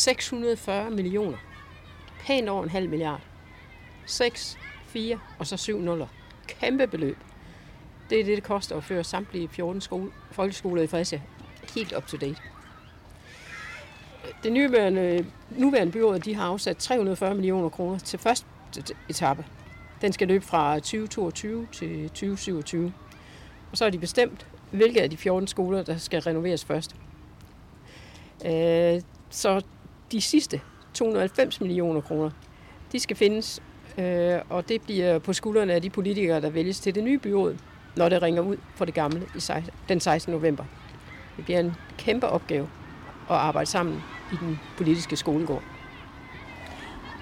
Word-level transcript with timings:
640 0.00 0.90
millioner. 0.90 1.38
Pænt 2.20 2.48
over 2.48 2.62
en 2.62 2.70
halv 2.70 2.88
milliard. 2.88 3.20
6, 4.06 4.58
4 4.86 5.18
og 5.38 5.46
så 5.46 5.56
7 5.56 5.80
nuller. 5.80 6.06
Kæmpe 6.46 6.86
beløb. 6.86 7.16
Det 8.10 8.20
er 8.20 8.24
det, 8.24 8.36
det 8.36 8.44
koster 8.44 8.76
at 8.76 8.84
føre 8.84 9.04
samtlige 9.04 9.48
14 9.48 9.80
skole, 9.80 10.10
folkeskoler 10.30 10.82
i 10.82 10.86
Fredericia 10.86 11.20
helt 11.74 11.96
up 11.96 12.06
to 12.06 12.16
date. 12.16 12.36
Det 14.42 14.52
nuværende, 14.52 15.26
nuværende 15.50 15.92
byråd 15.92 16.18
de 16.18 16.34
har 16.34 16.44
afsat 16.44 16.76
340 16.76 17.34
millioner 17.34 17.68
kroner 17.68 17.98
til 17.98 18.18
første 18.18 18.46
etape. 19.08 19.44
Den 20.02 20.12
skal 20.12 20.28
løbe 20.28 20.44
fra 20.44 20.74
2022 20.74 21.68
til 21.72 22.08
2027. 22.08 22.92
Og 23.70 23.78
så 23.78 23.84
har 23.84 23.90
de 23.90 23.98
bestemt, 23.98 24.46
hvilke 24.70 25.02
af 25.02 25.10
de 25.10 25.16
14 25.16 25.46
skoler, 25.46 25.82
der 25.82 25.96
skal 25.96 26.20
renoveres 26.22 26.64
først. 26.64 26.96
Øh, 28.46 29.00
så 29.30 29.62
de 30.12 30.20
sidste 30.20 30.60
290 30.94 31.60
millioner 31.60 32.00
kroner, 32.00 32.30
de 32.92 33.00
skal 33.00 33.16
findes, 33.16 33.62
øh, 33.98 34.38
og 34.48 34.68
det 34.68 34.82
bliver 34.82 35.18
på 35.18 35.32
skuldrene 35.32 35.72
af 35.72 35.82
de 35.82 35.90
politikere, 35.90 36.40
der 36.40 36.50
vælges 36.50 36.80
til 36.80 36.94
det 36.94 37.04
nye 37.04 37.18
byråd, 37.18 37.56
når 37.96 38.08
det 38.08 38.22
ringer 38.22 38.42
ud 38.42 38.56
for 38.74 38.84
det 38.84 38.94
gamle 38.94 39.26
den 39.88 40.00
16. 40.00 40.32
november. 40.32 40.64
Det 41.36 41.44
bliver 41.44 41.60
en 41.60 41.72
kæmpe 41.98 42.26
opgave 42.26 42.68
at 43.30 43.36
arbejde 43.36 43.70
sammen 43.70 44.02
i 44.32 44.36
den 44.40 44.60
politiske 44.76 45.16
skolegård. 45.16 45.62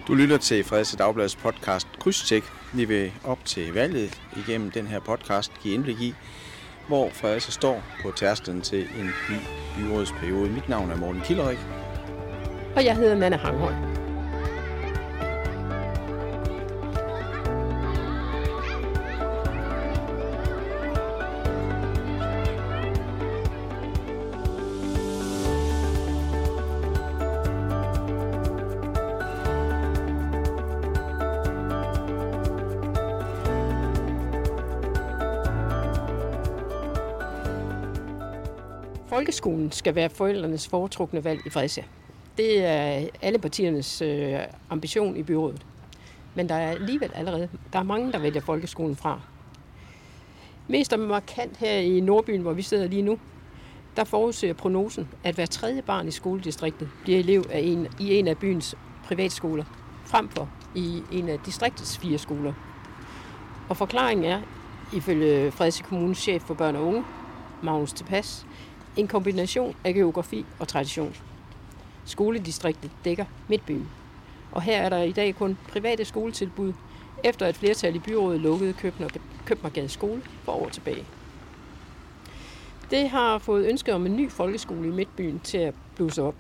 Du 0.09 0.15
lytter 0.15 0.37
til 0.39 0.65
Fredericia 0.65 0.99
Dagbladets 0.99 1.37
podcast 1.37 1.89
Krydstjek. 2.01 2.45
Vi 2.75 2.85
vil 2.85 3.13
op 3.25 3.45
til 3.45 3.73
valget 3.73 4.21
igennem 4.37 4.71
den 4.71 4.87
her 4.87 5.01
podcast 5.01 5.53
give 5.63 5.75
indblik 5.75 6.01
i, 6.01 6.15
hvor 6.87 7.11
Fredericia 7.11 7.51
står 7.51 7.83
på 8.03 8.11
tærsklen 8.11 8.61
til 8.61 8.81
en 8.81 9.07
ny 9.31 9.37
byrådsperiode. 9.77 10.51
Mit 10.51 10.69
navn 10.69 10.91
er 10.91 10.97
Morten 10.97 11.23
Kilderik, 11.23 11.59
og 12.79 12.85
jeg 12.85 12.97
hedder 12.97 13.15
Nana 13.15 13.37
Hanghøj. 13.37 13.73
Folkeskolen 39.09 39.73
skal 39.73 39.95
være 39.95 40.11
forældrenes 40.11 40.69
foretrukne 40.69 41.25
valg 41.25 41.47
i 41.47 41.51
Fredericia. 41.51 41.85
Det 42.39 42.65
er 42.65 43.09
alle 43.23 43.39
partiernes 43.39 44.03
øh, 44.03 44.39
ambition 44.71 45.17
i 45.17 45.23
byrådet. 45.23 45.67
Men 46.35 46.49
der 46.49 46.55
er 46.55 46.71
alligevel 46.71 47.11
allerede, 47.15 47.49
der 47.73 47.79
er 47.79 47.83
mange, 47.83 48.13
der 48.13 48.19
vælger 48.19 48.41
folkeskolen 48.41 48.97
fra. 48.97 49.21
Mest 50.69 50.93
og 50.93 50.99
markant 50.99 51.57
her 51.57 51.73
i 51.73 52.01
Nordbyen, 52.01 52.41
hvor 52.41 52.53
vi 52.53 52.63
sidder 52.63 52.89
lige 52.89 53.03
nu, 53.03 53.19
der 53.97 54.05
forudser 54.05 54.53
prognosen, 54.53 55.09
at 55.25 55.35
hver 55.35 55.47
tredje 55.47 55.83
barn 55.83 56.09
i 56.09 56.11
skoledistriktet 56.11 56.89
bliver 57.03 57.19
elev 57.19 57.45
af 57.51 57.61
en, 57.61 57.89
i 58.01 58.15
en 58.15 58.29
af 58.29 58.39
byens 58.39 58.75
privatskoler, 59.05 59.65
frem 60.07 60.29
for 60.29 60.51
i 60.75 61.03
en 61.13 61.29
af 61.29 61.39
distriktets 61.47 61.99
fire 61.99 62.19
skoler. 62.19 62.53
Og 63.69 63.77
forklaringen 63.77 64.27
er, 64.27 64.41
ifølge 64.93 65.51
Fredericia 65.51 65.87
Kommunes 65.87 66.19
chef 66.19 66.43
for 66.43 66.55
børn 66.55 66.77
og 66.77 66.87
unge, 66.87 67.05
Magnus 67.63 67.93
Tepas, 67.93 68.47
en 68.97 69.09
kombination 69.09 69.77
af 69.85 69.95
geografi 69.95 70.45
og 70.59 70.69
tradition. 70.69 71.15
Skoledistriktet 72.09 72.91
dækker 73.05 73.25
Midtbyen, 73.49 73.89
og 74.53 74.63
her 74.63 74.81
er 74.81 74.89
der 74.89 75.03
i 75.03 75.13
dag 75.13 75.35
kun 75.35 75.59
private 75.69 76.05
skoletilbud, 76.05 76.73
efter 77.25 77.47
et 77.47 77.57
flertal 77.57 77.97
i 77.97 77.99
byrådet 77.99 78.41
lukkede 78.41 78.73
Købmagergade 79.47 79.89
skole 79.89 80.23
for 80.45 80.53
år 80.53 80.69
tilbage. 80.69 81.05
Det 82.91 83.09
har 83.09 83.39
fået 83.39 83.67
ønsket 83.67 83.95
om 83.95 84.07
en 84.07 84.17
ny 84.17 84.31
folkeskole 84.31 84.89
i 84.89 84.91
Midtbyen 84.91 85.41
til 85.41 85.59
at 85.59 85.75
blusse 85.97 86.23
op. 86.23 86.35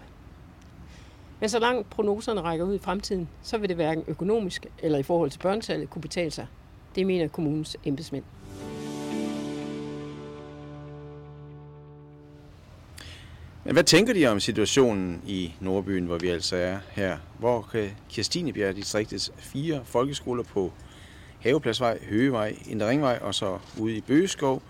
Men 1.40 1.48
så 1.48 1.58
langt 1.58 1.90
prognoserne 1.90 2.40
rækker 2.40 2.64
ud 2.64 2.74
i 2.74 2.78
fremtiden, 2.78 3.28
så 3.42 3.58
vil 3.58 3.68
det 3.68 3.76
hverken 3.76 4.04
økonomisk 4.06 4.66
eller 4.78 4.98
i 4.98 5.02
forhold 5.02 5.30
til 5.30 5.38
børnetallet 5.38 5.90
kunne 5.90 6.02
betale 6.02 6.30
sig. 6.30 6.46
Det 6.94 7.06
mener 7.06 7.28
kommunens 7.28 7.76
embedsmænd. 7.84 8.24
Men 13.68 13.74
hvad 13.74 13.84
tænker 13.84 14.12
de 14.12 14.26
om 14.26 14.40
situationen 14.40 15.22
i 15.26 15.54
Nordbyen, 15.60 16.06
hvor 16.06 16.18
vi 16.18 16.28
altså 16.28 16.56
er 16.56 16.78
her? 16.90 17.18
Hvor 17.38 17.68
kan 17.72 17.90
Kirstinebjerg 18.08 18.76
distriktets 18.76 19.32
fire 19.38 19.80
folkeskoler 19.84 20.42
på 20.42 20.72
Havepladsvej, 21.40 21.98
Høgevej, 22.08 22.56
Indre 22.68 22.88
Ringvej 22.88 23.18
og 23.22 23.34
så 23.34 23.58
ude 23.78 23.96
i 23.96 24.00
Bøgeskov 24.00 24.62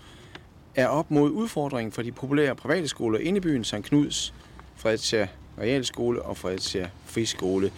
er 0.75 0.87
op 0.87 1.11
mod 1.11 1.31
udfordringen 1.31 1.93
for 1.93 2.03
de 2.03 2.13
populære 2.13 2.55
private 2.55 2.89
skoler 2.89 3.19
inde 3.19 3.37
i 3.37 3.41
byen, 3.41 3.65
St. 3.65 3.75
Knuds, 3.83 4.35
Fredericia 4.77 5.29
Realskole 5.59 6.23
og 6.23 6.37
Fredericia 6.37 6.91
Friskole. 7.07 7.73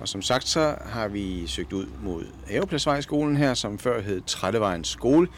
Og 0.00 0.08
som 0.08 0.22
sagt, 0.22 0.48
så 0.48 0.74
har 0.80 1.08
vi 1.08 1.46
søgt 1.46 1.72
ud 1.72 1.86
mod 2.02 2.24
Havepladsvejskolen 2.46 3.36
her, 3.36 3.54
som 3.54 3.78
før 3.78 4.00
hed 4.00 4.20
Trættevejens 4.26 4.88
skole. 4.88 5.28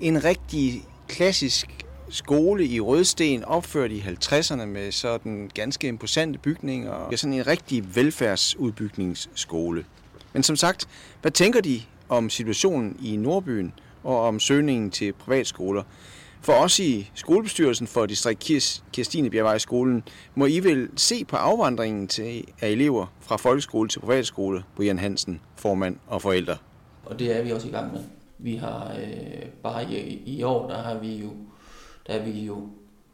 En 0.00 0.24
rigtig 0.24 0.84
klassisk 1.08 1.84
skole 2.10 2.64
i 2.64 2.80
Rødsten, 2.80 3.44
opført 3.44 3.90
i 3.90 4.00
50'erne 4.00 4.64
med 4.64 4.92
sådan 4.92 5.50
ganske 5.54 5.88
imposante 5.88 6.38
bygninger. 6.38 7.04
Det 7.04 7.12
er 7.12 7.16
sådan 7.16 7.34
en 7.34 7.46
rigtig 7.46 7.96
velfærdsudbygningsskole. 7.96 9.84
Men 10.32 10.42
som 10.42 10.56
sagt, 10.56 10.88
hvad 11.20 11.30
tænker 11.30 11.60
de 11.60 11.82
om 12.08 12.30
situationen 12.30 12.96
i 13.02 13.16
Nordbyen 13.16 13.72
og 14.02 14.20
om 14.20 14.40
søgningen 14.40 14.90
til 14.90 15.12
privatskoler? 15.12 15.82
For 16.42 16.52
os 16.52 16.78
i 16.78 17.10
skolebestyrelsen 17.14 17.86
for 17.86 18.06
distrikt 18.06 18.82
Kirstine 18.92 19.30
Bjergvej 19.30 19.58
skolen 19.58 20.02
må 20.34 20.46
I 20.46 20.60
vel 20.60 20.88
se 20.96 21.24
på 21.24 21.36
afvandringen 21.36 22.08
til, 22.08 22.44
af 22.60 22.68
elever 22.68 23.06
fra 23.20 23.36
folkeskole 23.36 23.88
til 23.88 24.00
privatskole, 24.00 24.62
Brian 24.76 24.98
Hansen, 24.98 25.40
formand 25.56 25.96
og 26.06 26.22
forældre. 26.22 26.56
Og 27.04 27.18
det 27.18 27.36
er 27.36 27.42
vi 27.42 27.50
også 27.50 27.68
i 27.68 27.70
gang 27.70 27.92
med. 27.92 28.00
Vi 28.38 28.56
har 28.56 28.92
øh, 29.00 29.46
bare 29.62 29.84
i, 29.92 30.22
i 30.26 30.42
år, 30.42 30.68
der 30.68 30.82
har 30.82 30.98
vi 30.98 31.16
jo 31.16 31.30
der 32.10 32.16
er 32.16 32.24
vi 32.24 32.40
jo 32.40 32.68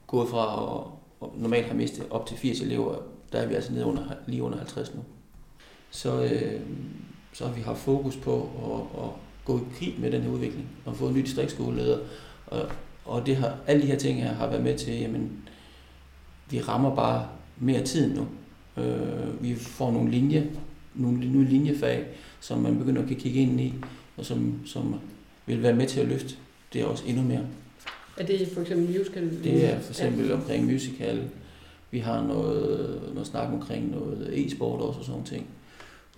gået 0.07 0.29
fra 0.29 0.75
at, 0.77 1.29
at 1.29 1.41
normalt 1.41 1.67
have 1.67 1.77
mistet 1.77 2.07
op 2.11 2.27
til 2.27 2.37
80 2.37 2.61
elever, 2.61 2.97
der 3.33 3.39
er 3.39 3.47
vi 3.47 3.55
altså 3.55 3.73
nede 3.73 3.85
under, 3.85 4.03
lige 4.27 4.43
under 4.43 4.59
50 4.59 4.95
nu. 4.95 5.01
Så, 5.91 6.23
øh, 6.23 6.61
så 7.33 7.47
har 7.47 7.55
vi 7.55 7.61
haft 7.61 7.79
fokus 7.79 8.17
på 8.17 8.49
at, 8.65 9.03
at 9.03 9.11
gå 9.45 9.59
i 9.59 9.63
krig 9.79 9.95
med 9.99 10.11
den 10.11 10.23
her 10.23 10.31
udvikling, 10.31 10.69
og 10.85 10.97
få 10.97 11.09
en 11.09 11.15
ny 11.15 11.21
distriktskoleleder, 11.21 11.99
og, 12.47 12.69
og 13.05 13.27
det 13.27 13.37
har, 13.37 13.59
alle 13.67 13.83
de 13.83 13.87
her 13.87 13.99
ting 13.99 14.23
her 14.23 14.33
har 14.33 14.47
været 14.47 14.63
med 14.63 14.79
til, 14.79 15.01
jamen, 15.01 15.49
vi 16.51 16.61
rammer 16.61 16.95
bare 16.95 17.29
mere 17.59 17.83
tid 17.83 18.15
nu. 18.15 18.27
Øh, 18.83 19.43
vi 19.43 19.55
får 19.55 19.91
nogle 19.91 20.11
linje, 20.11 20.51
nogle 20.95 21.19
nye 21.19 21.49
linjefag, 21.49 22.07
som 22.41 22.59
man 22.59 22.79
begynder 22.79 23.03
at 23.03 23.09
kigge 23.09 23.41
ind 23.41 23.61
i, 23.61 23.75
og 24.17 24.25
som, 24.25 24.67
som 24.67 24.95
vil 25.47 25.63
være 25.63 25.75
med 25.75 25.87
til 25.87 26.01
at 26.01 26.09
løfte 26.09 26.35
det 26.73 26.85
også 26.85 27.05
endnu 27.07 27.23
mere. 27.23 27.47
Er 28.19 28.27
det 28.27 28.49
for 28.49 28.61
eksempel 28.61 28.99
musical? 28.99 29.45
Det 29.45 29.65
er 29.65 29.79
for 29.81 29.91
eksempel 29.91 30.27
ja. 30.27 30.35
omkring 30.35 30.65
musical. 30.65 31.29
Vi 31.91 31.99
har 31.99 32.27
noget, 32.27 33.03
noget 33.13 33.27
snak 33.27 33.53
omkring 33.53 33.91
noget 33.91 34.31
e-sport 34.33 34.81
også 34.81 34.99
og 34.99 35.05
sådan 35.05 35.25
ting. 35.25 35.47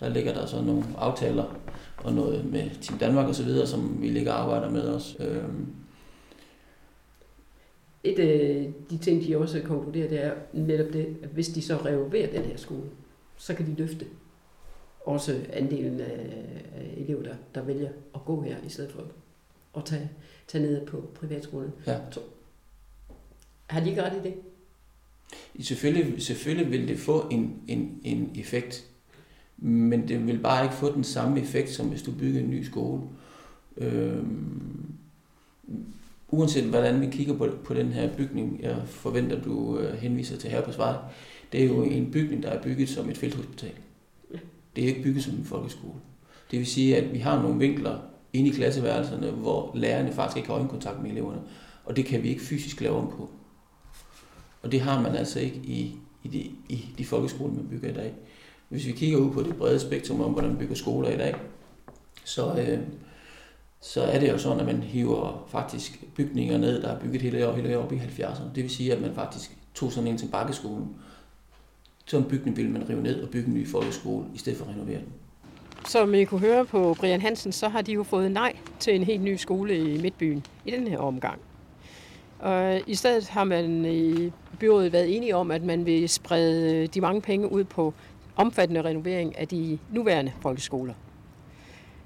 Der 0.01 0.09
ligger 0.09 0.35
der 0.35 0.47
så 0.47 0.63
nogle 0.63 0.85
aftaler 0.99 1.59
og 1.97 2.13
noget 2.13 2.45
med 2.45 2.71
Team 2.81 2.99
Danmark 2.99 3.29
og 3.29 3.35
så 3.35 3.45
videre, 3.45 3.67
som 3.67 4.03
vi 4.03 4.09
ligger 4.09 4.33
og 4.33 4.41
arbejder 4.41 4.71
med 4.71 4.89
os. 4.89 5.17
Øhm. 5.21 5.67
Et 8.05 8.19
af 8.19 8.73
de 8.91 8.99
ting, 8.99 9.27
de 9.27 9.39
også 9.39 9.61
konkluderer, 9.61 10.09
det 10.09 10.25
er 10.25 10.33
netop 10.53 10.93
det, 10.93 11.17
at 11.23 11.29
hvis 11.29 11.49
de 11.49 11.63
så 11.63 11.77
renoverer 11.77 12.33
den 12.33 12.43
her 12.43 12.57
skole, 12.57 12.91
så 13.37 13.55
kan 13.55 13.67
de 13.67 13.75
løfte 13.79 14.07
også 15.01 15.41
andelen 15.53 16.01
af 16.01 16.27
elever, 16.97 17.23
der, 17.23 17.35
der 17.55 17.63
vælger 17.63 17.91
at 18.15 18.21
gå 18.25 18.43
her, 18.43 18.57
i 18.67 18.69
stedet 18.69 18.93
for 18.93 19.03
at 19.79 19.85
tage 19.85 20.11
tage 20.49 20.65
ned 20.65 20.87
på 20.87 21.11
privatskolen. 21.15 21.73
Ja. 21.87 21.99
Har 23.67 23.81
de 23.81 23.89
ikke 23.89 24.03
ret 24.03 24.17
i 24.25 24.29
det? 24.29 24.35
Selvfølgelig, 25.67 26.23
selvfølgelig 26.23 26.73
vil 26.73 26.89
det 26.89 26.99
få 26.99 27.29
en, 27.31 27.63
en, 27.69 28.01
en 28.05 28.31
effekt, 28.35 28.85
men 29.57 30.09
det 30.09 30.27
vil 30.27 30.39
bare 30.39 30.65
ikke 30.65 30.77
få 30.77 30.95
den 30.95 31.05
samme 31.05 31.41
effekt, 31.41 31.71
som 31.71 31.87
hvis 31.89 32.03
du 32.03 32.13
bygger 32.13 32.41
en 32.41 32.51
ny 32.51 32.65
skole. 32.65 33.03
Øhm, 33.77 34.93
uanset 36.29 36.65
hvordan 36.65 37.01
vi 37.01 37.07
kigger 37.07 37.37
på, 37.37 37.49
på 37.65 37.75
den 37.75 37.93
her 37.93 38.17
bygning, 38.17 38.61
jeg 38.63 38.83
forventer, 38.87 39.43
du 39.43 39.79
øh, 39.79 39.99
henviser 39.99 40.37
til 40.37 40.51
her 40.51 40.63
på 40.63 40.73
Svej, 40.73 40.97
det 41.53 41.63
er 41.63 41.67
jo 41.69 41.83
en 41.83 42.11
bygning, 42.11 42.43
der 42.43 42.49
er 42.49 42.63
bygget 42.63 42.89
som 42.89 43.11
et 43.11 43.19
felthospital. 43.19 43.73
Det 44.77 44.85
er 44.85 44.89
ikke 44.89 45.03
bygget 45.03 45.25
som 45.25 45.35
en 45.35 45.45
folkeskole. 45.45 46.01
Det 46.51 46.59
vil 46.59 46.67
sige, 46.67 46.97
at 46.97 47.13
vi 47.13 47.19
har 47.19 47.43
nogle 47.43 47.59
vinkler, 47.59 47.99
inde 48.33 48.51
i 48.51 48.53
klasseværelserne, 48.53 49.31
hvor 49.31 49.71
lærerne 49.75 50.13
faktisk 50.13 50.37
ikke 50.37 50.49
har 50.49 50.57
øjenkontakt 50.57 51.03
med 51.03 51.11
eleverne. 51.11 51.41
Og 51.85 51.97
det 51.97 52.05
kan 52.05 52.23
vi 52.23 52.29
ikke 52.29 52.43
fysisk 52.43 52.81
lave 52.81 52.97
om 52.97 53.07
på. 53.07 53.31
Og 54.63 54.73
det 54.73 54.81
har 54.81 55.01
man 55.01 55.17
altså 55.17 55.41
ikke 55.41 55.57
i, 55.57 55.97
i 56.23 56.29
de, 56.29 56.39
i 56.69 56.89
de 56.99 57.05
folkeskoler, 57.05 57.55
man 57.55 57.69
bygger 57.69 57.91
i 57.91 57.95
dag. 57.95 58.15
Hvis 58.69 58.87
vi 58.87 58.93
kigger 58.93 59.19
ud 59.19 59.31
på 59.31 59.43
det 59.43 59.57
brede 59.57 59.81
spektrum 59.81 60.21
om, 60.21 60.33
hvordan 60.33 60.51
man 60.51 60.59
bygger 60.59 60.75
skoler 60.75 61.09
i 61.09 61.17
dag, 61.17 61.35
så, 62.25 62.55
øh, 62.55 62.79
så 63.81 64.03
er 64.03 64.21
det 64.21 64.29
jo 64.29 64.39
sådan, 64.39 64.61
at 64.61 64.67
man 64.67 64.83
hiver 64.83 65.47
faktisk 65.49 66.05
bygninger 66.17 66.59
ned, 66.59 66.83
der 66.83 66.89
er 66.89 67.01
bygget 67.01 67.23
hele 67.23 67.49
år, 67.49 67.53
hele 67.53 67.79
år 67.79 67.83
op 67.83 67.93
i 67.93 67.97
70'erne. 67.97 68.55
Det 68.55 68.63
vil 68.63 68.71
sige, 68.71 68.93
at 68.93 69.01
man 69.01 69.15
faktisk 69.15 69.57
tog 69.75 69.93
sådan 69.93 70.09
en 70.09 70.19
til 70.19 70.29
bakkeskolen. 70.33 70.97
Så 72.07 72.19
en 72.19 72.25
bygning 72.25 72.57
ville 72.57 72.71
man 72.71 72.89
rive 72.89 73.03
ned 73.03 73.23
og 73.23 73.29
bygge 73.29 73.49
en 73.49 73.55
ny 73.55 73.69
folkeskole, 73.69 74.27
i 74.35 74.39
stedet 74.39 74.59
for 74.59 74.65
at 74.65 74.71
renovere 74.71 74.99
den. 74.99 75.13
Som 75.89 76.15
I 76.15 76.25
kunne 76.25 76.41
høre 76.41 76.65
på 76.65 76.97
Brian 77.01 77.21
Hansen, 77.21 77.53
så 77.53 77.69
har 77.69 77.83
de 77.83 77.93
jo 77.93 78.03
fået 78.03 78.31
nej 78.31 78.57
til 78.79 78.95
en 78.95 79.03
helt 79.03 79.23
ny 79.23 79.37
skole 79.37 79.79
i 79.79 80.01
Midtbyen 80.01 80.47
i 80.65 80.71
den 80.71 80.89
her 80.89 80.99
omgang. 80.99 81.41
Og 82.39 82.81
I 82.87 82.95
stedet 82.95 83.29
har 83.29 83.45
man 83.45 83.85
i 83.85 84.33
byrådet 84.61 84.93
været 84.93 85.17
enige 85.17 85.37
om, 85.37 85.51
at 85.51 85.63
man 85.63 85.87
vil 85.87 86.09
sprede 86.09 86.87
de 86.87 87.01
mange 87.01 87.21
penge 87.21 87.53
ud 87.53 87.65
på 87.65 87.95
omfattende 88.37 88.83
renovering 88.83 89.39
af 89.39 89.49
de 89.49 89.79
nuværende 89.93 90.33
folkeskoler. 90.41 90.95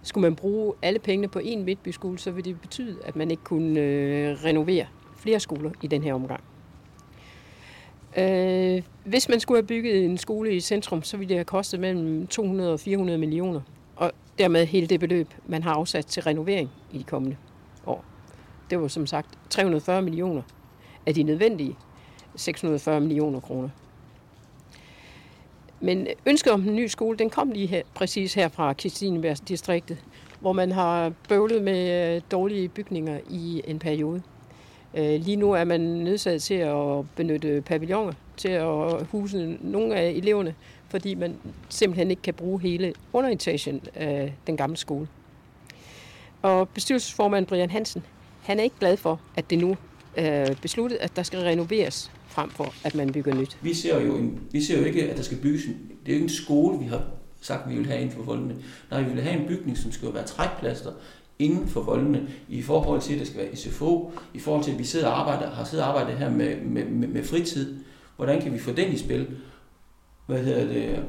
Skulle 0.02 0.22
man 0.22 0.36
bruge 0.36 0.74
alle 0.82 0.98
pengene 0.98 1.28
på 1.28 1.38
én 1.38 1.58
midtbyskole, 1.58 2.18
så 2.18 2.30
ville 2.30 2.52
det 2.52 2.60
betyde, 2.60 2.96
at 3.04 3.16
man 3.16 3.30
ikke 3.30 3.44
kunne 3.44 3.80
øh, 3.80 4.44
renovere 4.44 4.86
flere 5.16 5.40
skoler 5.40 5.70
i 5.82 5.86
den 5.86 6.02
her 6.02 6.14
omgang. 6.14 6.40
Øh, 8.16 8.82
hvis 9.04 9.28
man 9.28 9.40
skulle 9.40 9.58
have 9.58 9.66
bygget 9.66 10.04
en 10.04 10.18
skole 10.18 10.54
i 10.54 10.60
centrum, 10.60 11.02
så 11.02 11.16
ville 11.16 11.28
det 11.28 11.36
have 11.36 11.44
kostet 11.44 11.80
mellem 11.80 12.26
200 12.26 12.72
og 12.72 12.80
400 12.80 13.18
millioner. 13.18 13.60
Og 13.96 14.12
dermed 14.38 14.66
hele 14.66 14.86
det 14.86 15.00
beløb, 15.00 15.28
man 15.46 15.62
har 15.62 15.74
afsat 15.74 16.06
til 16.06 16.22
renovering 16.22 16.70
i 16.92 16.98
de 16.98 17.04
kommende 17.04 17.36
år. 17.86 18.04
Det 18.70 18.80
var 18.80 18.88
som 18.88 19.06
sagt 19.06 19.28
340 19.50 20.02
millioner 20.02 20.42
af 21.06 21.14
de 21.14 21.22
nødvendige 21.22 21.76
640 22.36 23.00
millioner 23.00 23.40
kroner. 23.40 23.68
Men 25.80 26.06
ønsket 26.26 26.52
om 26.52 26.68
en 26.68 26.76
ny 26.76 26.86
skole, 26.86 27.18
den 27.18 27.30
kom 27.30 27.50
lige 27.50 27.66
her, 27.66 27.82
præcis 27.94 28.34
her 28.34 28.48
fra 28.48 28.72
Kristinebergs 28.72 29.40
distriktet, 29.40 30.04
hvor 30.40 30.52
man 30.52 30.72
har 30.72 31.12
bøvlet 31.28 31.62
med 31.62 32.14
øh, 32.16 32.22
dårlige 32.30 32.68
bygninger 32.68 33.18
i 33.30 33.62
en 33.64 33.78
periode. 33.78 34.22
Øh, 34.94 35.20
lige 35.20 35.36
nu 35.36 35.52
er 35.52 35.64
man 35.64 35.80
nødsaget 35.80 36.42
til 36.42 36.54
at 36.54 37.10
benytte 37.16 37.60
pavilloner 37.60 38.12
til 38.36 38.48
at 38.48 39.06
huse 39.06 39.58
nogle 39.60 39.94
af 39.94 40.10
eleverne, 40.10 40.54
fordi 40.88 41.14
man 41.14 41.36
simpelthen 41.68 42.10
ikke 42.10 42.22
kan 42.22 42.34
bruge 42.34 42.60
hele 42.60 42.92
underetagen 43.12 43.80
af 43.94 44.34
den 44.46 44.56
gamle 44.56 44.76
skole. 44.76 45.08
Og 46.42 46.68
bestyrelsesformand 46.68 47.46
Brian 47.46 47.70
Hansen, 47.70 48.02
han 48.42 48.58
er 48.58 48.62
ikke 48.62 48.76
glad 48.80 48.96
for, 48.96 49.20
at 49.36 49.50
det 49.50 49.58
nu 49.58 49.76
er 50.16 50.54
besluttet, 50.62 50.98
at 51.00 51.16
der 51.16 51.22
skal 51.22 51.40
renoveres 51.40 52.10
frem 52.26 52.50
for, 52.50 52.74
at 52.84 52.94
man 52.94 53.12
bygger 53.12 53.34
nyt. 53.34 53.58
Vi 53.62 53.74
ser 53.74 54.00
jo, 54.00 54.16
en, 54.16 54.40
vi 54.50 54.62
ser 54.62 54.78
jo 54.78 54.84
ikke, 54.84 55.10
at 55.10 55.16
der 55.16 55.22
skal 55.22 55.38
bygges 55.38 55.64
en, 55.64 55.72
det 55.72 56.12
er 56.12 56.12
jo 56.12 56.14
ikke 56.14 56.24
en 56.24 56.28
skole, 56.28 56.78
vi 56.78 56.84
har 56.84 57.04
sagt, 57.40 57.70
vi 57.70 57.76
vil 57.76 57.86
have 57.86 58.00
inden 58.00 58.16
for 58.16 58.24
folkene. 58.24 58.56
Nej, 58.90 59.02
vi 59.02 59.12
vil 59.12 59.22
have 59.22 59.40
en 59.40 59.48
bygning, 59.48 59.78
som 59.78 59.92
skal 59.92 60.14
være 60.14 60.24
trækplaster 60.24 60.92
inden 61.38 61.68
for 61.68 61.82
voldene, 61.82 62.28
i 62.48 62.62
forhold 62.62 63.00
til, 63.00 63.12
at 63.12 63.20
der 63.20 63.26
skal 63.26 63.40
være 63.40 63.56
SFO, 63.56 64.12
i 64.34 64.38
forhold 64.38 64.64
til, 64.64 64.72
at 64.72 64.78
vi 64.78 64.84
sidder 64.84 65.06
og 65.06 65.20
arbejder, 65.20 65.54
har 65.54 65.64
siddet 65.64 65.86
og 65.86 65.90
arbejdet 65.90 66.18
her 66.18 66.30
med, 66.30 66.56
med, 66.60 66.84
med, 66.84 67.08
med 67.08 67.24
fritid. 67.24 67.76
Hvordan 68.16 68.42
kan 68.42 68.52
vi 68.52 68.58
få 68.58 68.72
den 68.72 68.92
i 68.92 68.98
spil? 68.98 69.26
Hvad 70.26 70.38
hedder 70.38 70.66
det? 70.66 71.04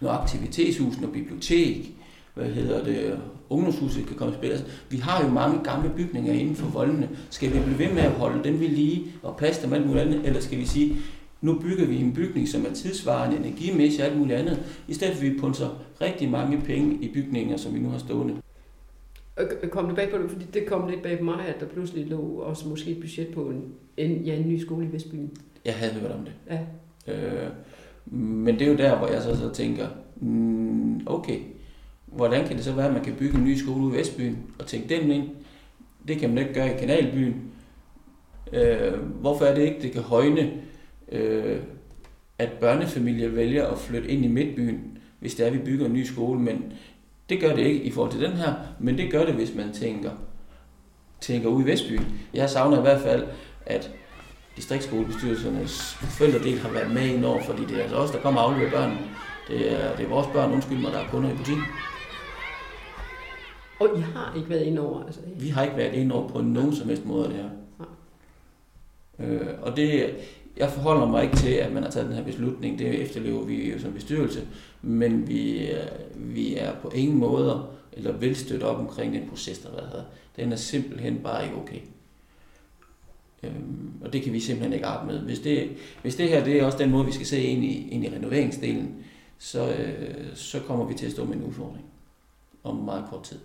Når 0.00 0.10
aktivitetshus, 0.10 1.00
noget 1.00 1.12
bibliotek, 1.12 1.94
hvad 2.34 2.46
hedder 2.46 2.84
det, 2.84 3.18
ungdomshuset 3.50 4.06
kan 4.06 4.16
komme 4.16 4.34
i 4.34 4.36
spil. 4.36 4.50
Altså, 4.50 4.64
vi 4.90 4.96
har 4.96 5.24
jo 5.24 5.30
mange 5.30 5.64
gamle 5.64 5.92
bygninger 5.96 6.32
inden 6.32 6.56
for 6.56 6.66
voldene. 6.66 7.08
Skal 7.30 7.54
vi 7.54 7.60
blive 7.60 7.78
ved 7.78 7.92
med 7.92 8.02
at 8.02 8.12
holde 8.12 8.44
dem 8.44 8.60
ved 8.60 8.68
lige 8.68 9.04
og 9.22 9.36
passe 9.36 9.62
dem 9.62 9.72
alt 9.72 9.86
muligt 9.86 10.04
andet, 10.04 10.26
eller 10.26 10.40
skal 10.40 10.58
vi 10.58 10.66
sige, 10.66 10.96
nu 11.40 11.58
bygger 11.58 11.86
vi 11.86 11.96
en 11.96 12.12
bygning, 12.12 12.48
som 12.48 12.66
er 12.66 12.74
tidsvarende, 12.74 13.36
energimæssigt 13.36 14.02
og 14.02 14.08
alt 14.08 14.18
muligt 14.18 14.38
andet, 14.38 14.62
i 14.88 14.94
stedet 14.94 15.16
for 15.16 15.24
at 15.24 15.32
vi 15.32 15.38
punser 15.38 15.68
rigtig 16.00 16.30
mange 16.30 16.60
penge 16.60 16.98
i 17.00 17.12
bygninger, 17.14 17.56
som 17.56 17.74
vi 17.74 17.78
nu 17.78 17.90
har 17.90 17.98
stående. 17.98 18.34
Kom 19.70 19.86
det 19.86 19.96
bag 19.96 20.10
på 20.10 20.18
det, 20.18 20.30
fordi 20.30 20.44
det 20.44 20.66
kom 20.66 20.88
lidt 20.88 21.02
bag 21.02 21.18
på 21.18 21.24
mig, 21.24 21.46
at 21.46 21.60
der 21.60 21.66
pludselig 21.66 22.06
lå 22.06 22.20
også 22.20 22.68
måske 22.68 22.90
et 22.90 23.00
budget 23.00 23.28
på 23.28 23.50
en, 23.50 23.64
en, 23.96 24.22
ja, 24.24 24.36
en 24.36 24.48
ny 24.48 24.58
skole 24.58 24.86
i 24.86 24.92
Vestbyen. 24.92 25.30
Jeg 25.64 25.74
havde 25.74 25.92
hørt 25.92 26.10
om 26.10 26.24
det. 26.24 26.32
Ja. 26.50 26.60
Øh, 27.12 27.50
men 28.06 28.58
det 28.58 28.62
er 28.62 28.70
jo 28.70 28.76
der, 28.76 28.98
hvor 28.98 29.08
jeg 29.08 29.22
så, 29.22 29.36
så 29.36 29.52
tænker, 29.52 29.88
mm, 30.16 31.06
okay, 31.06 31.38
hvordan 32.06 32.46
kan 32.46 32.56
det 32.56 32.64
så 32.64 32.72
være, 32.72 32.86
at 32.86 32.92
man 32.92 33.04
kan 33.04 33.14
bygge 33.18 33.38
en 33.38 33.44
ny 33.44 33.54
skole 33.54 33.84
ude 33.84 33.94
i 33.94 33.98
Vestbyen 33.98 34.38
og 34.58 34.66
tænke 34.66 34.88
den 34.88 35.10
ind? 35.10 35.28
Det 36.08 36.18
kan 36.18 36.28
man 36.28 36.38
ikke 36.38 36.54
gøre 36.54 36.74
i 36.74 36.78
Kanalbyen. 36.78 37.34
Øh, 38.52 38.92
hvorfor 39.20 39.44
er 39.44 39.54
det 39.54 39.62
ikke, 39.62 39.82
det 39.82 39.92
kan 39.92 40.02
højne, 40.02 40.50
øh, 41.12 41.60
at 42.38 42.52
børnefamilier 42.60 43.28
vælger 43.28 43.66
at 43.66 43.78
flytte 43.78 44.08
ind 44.08 44.24
i 44.24 44.28
Midtbyen, 44.28 44.98
hvis 45.20 45.34
det 45.34 45.42
er, 45.42 45.46
at 45.46 45.54
vi 45.54 45.64
bygger 45.64 45.86
en 45.86 45.92
ny 45.92 46.04
skole, 46.04 46.40
men 46.40 46.72
det 47.28 47.40
gør 47.40 47.54
det 47.54 47.66
ikke 47.66 47.82
i 47.82 47.90
forhold 47.90 48.12
til 48.12 48.20
den 48.20 48.32
her, 48.32 48.54
men 48.78 48.98
det 48.98 49.10
gør 49.10 49.24
det, 49.24 49.34
hvis 49.34 49.54
man 49.54 49.72
tænker, 49.72 50.10
tænker 51.20 51.48
ud 51.48 51.62
i 51.62 51.66
Vestbyen. 51.66 52.06
Jeg 52.34 52.50
savner 52.50 52.78
i 52.78 52.82
hvert 52.82 53.00
fald, 53.00 53.26
at 53.66 53.90
distriktskolebestyrelsernes 54.56 55.94
forældredel 55.94 56.58
har 56.58 56.70
været 56.70 56.94
med 56.94 57.06
ind 57.06 57.24
over, 57.24 57.42
fordi 57.42 57.64
det 57.64 57.78
er 57.78 57.82
altså 57.82 57.96
os, 57.96 58.10
der 58.10 58.20
kommer 58.20 58.40
og 58.40 58.50
afleverer 58.50 58.70
børnene. 58.70 59.00
Det 59.48 59.72
er, 59.72 59.96
det 59.96 60.04
er 60.04 60.08
vores 60.08 60.26
børn, 60.26 60.52
undskyld 60.52 60.78
mig, 60.78 60.92
der 60.92 60.98
er 60.98 61.08
kunder 61.08 61.32
i 61.32 61.36
butikken. 61.36 61.64
Og 63.80 63.88
I 63.96 64.00
har 64.00 64.32
ikke 64.36 64.50
været 64.50 64.62
inde 64.62 64.82
over? 64.82 65.04
Altså, 65.04 65.20
Vi 65.36 65.48
har 65.48 65.64
ikke 65.64 65.76
været 65.76 65.94
inde 65.94 66.14
over 66.14 66.28
på 66.28 66.40
nogen 66.40 66.74
som 66.74 66.88
helst 66.88 67.04
måde 67.04 67.28
det 67.28 67.34
her. 67.34 67.48
Øh, 69.18 69.46
og 69.62 69.76
det, 69.76 70.16
jeg 70.58 70.70
forholder 70.70 71.06
mig 71.06 71.24
ikke 71.24 71.36
til, 71.36 71.50
at 71.50 71.72
man 71.72 71.82
har 71.82 71.90
taget 71.90 72.08
den 72.08 72.16
her 72.16 72.24
beslutning. 72.24 72.78
Det 72.78 73.02
efterlever 73.02 73.44
vi 73.44 73.72
jo 73.72 73.78
som 73.78 73.92
bestyrelse. 73.92 74.46
Men 74.82 75.28
vi, 75.28 75.70
øh, 75.70 75.86
vi 76.14 76.56
er 76.56 76.74
på 76.74 76.90
ingen 76.90 77.18
måder 77.18 77.70
eller 77.92 78.12
vil 78.12 78.36
støtte 78.36 78.64
op 78.64 78.78
omkring 78.78 79.14
den 79.14 79.28
proces, 79.28 79.58
der 79.58 79.68
har 79.68 79.76
været. 79.76 80.04
Den 80.36 80.52
er 80.52 80.56
simpelthen 80.56 81.18
bare 81.18 81.44
ikke 81.44 81.56
okay. 81.56 81.80
Øhm, 83.42 83.92
og 84.00 84.12
det 84.12 84.22
kan 84.22 84.32
vi 84.32 84.40
simpelthen 84.40 84.72
ikke 84.72 84.86
arbejde 84.86 85.12
med. 85.12 85.26
Hvis 85.26 85.38
det, 85.38 85.70
hvis 86.02 86.16
det 86.16 86.28
her 86.28 86.44
det 86.44 86.60
er 86.60 86.64
også 86.64 86.78
den 86.78 86.90
måde, 86.90 87.06
vi 87.06 87.12
skal 87.12 87.26
se 87.26 87.42
ind 87.42 87.64
i, 87.64 87.88
ind 87.88 88.04
i 88.04 88.08
renoveringsdelen, 88.08 89.04
så, 89.38 89.72
øh, 89.72 90.26
så 90.34 90.60
kommer 90.60 90.84
vi 90.84 90.94
til 90.94 91.06
at 91.06 91.12
stå 91.12 91.24
med 91.24 91.36
en 91.36 91.44
udfordring 91.44 91.84
om 92.64 92.76
meget 92.76 93.04
kort 93.10 93.22
tid. 93.22 93.38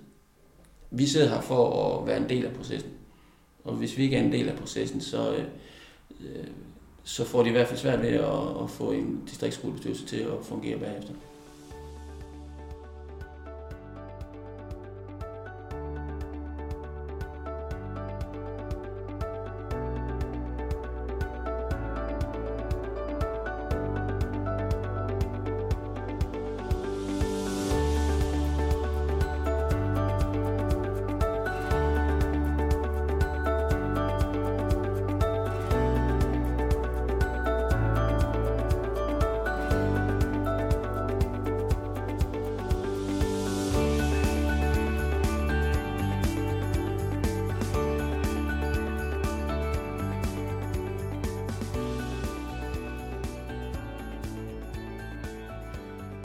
Vi 0.92 1.06
sidder 1.06 1.30
her 1.30 1.42
for 1.42 2.00
at 2.00 2.08
være 2.08 2.18
en 2.18 2.30
del 2.30 2.46
af 2.46 2.54
processen. 2.54 2.92
Og 3.64 3.76
hvis 3.76 3.98
vi 3.98 4.04
ikke 4.04 4.16
er 4.16 4.24
en 4.24 4.32
del 4.32 4.50
af 4.50 4.56
processen, 4.56 5.02
så, 5.02 5.36
øh, 5.36 5.46
øh 6.22 6.48
så 7.04 7.26
får 7.26 7.44
de 7.44 7.50
i 7.50 7.52
hvert 7.52 7.68
fald 7.68 7.80
svært 7.80 8.02
ved 8.02 8.10
at, 8.10 8.64
at 8.64 8.70
få 8.70 8.92
en 8.92 9.24
distriktsskolebestyrelse 9.30 10.06
til 10.06 10.20
at 10.20 10.46
fungere 10.46 10.80
bagefter. 10.80 11.14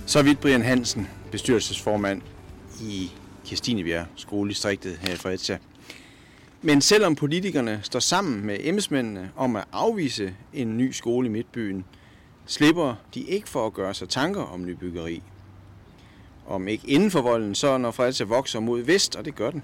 Så 0.08 0.22
vidt 0.22 0.40
Brian 0.40 0.62
Hansen, 0.62 1.08
bestyrelsesformand 1.30 2.22
i 2.82 3.12
Kirstinebjerg 3.44 4.06
skoledistriktet 4.16 4.96
her 4.96 5.14
i 5.14 5.16
Fredericia. 5.16 5.58
Men 6.62 6.80
selvom 6.80 7.14
politikerne 7.14 7.80
står 7.82 7.98
sammen 7.98 8.46
med 8.46 8.56
embedsmændene 8.60 9.30
om 9.36 9.56
at 9.56 9.64
afvise 9.72 10.34
en 10.54 10.76
ny 10.78 10.92
skole 10.92 11.26
i 11.26 11.30
Midtbyen, 11.30 11.84
slipper 12.46 12.94
de 13.14 13.20
ikke 13.20 13.48
for 13.48 13.66
at 13.66 13.72
gøre 13.72 13.94
sig 13.94 14.08
tanker 14.08 14.42
om 14.42 14.64
nybyggeri. 14.64 15.22
Om 16.46 16.68
ikke 16.68 16.88
inden 16.88 17.10
for 17.10 17.22
volden, 17.22 17.54
så 17.54 17.78
når 17.78 17.90
Fredericia 17.90 18.26
vokser 18.26 18.60
mod 18.60 18.80
vest, 18.80 19.16
og 19.16 19.24
det 19.24 19.34
gør 19.34 19.50
den, 19.50 19.62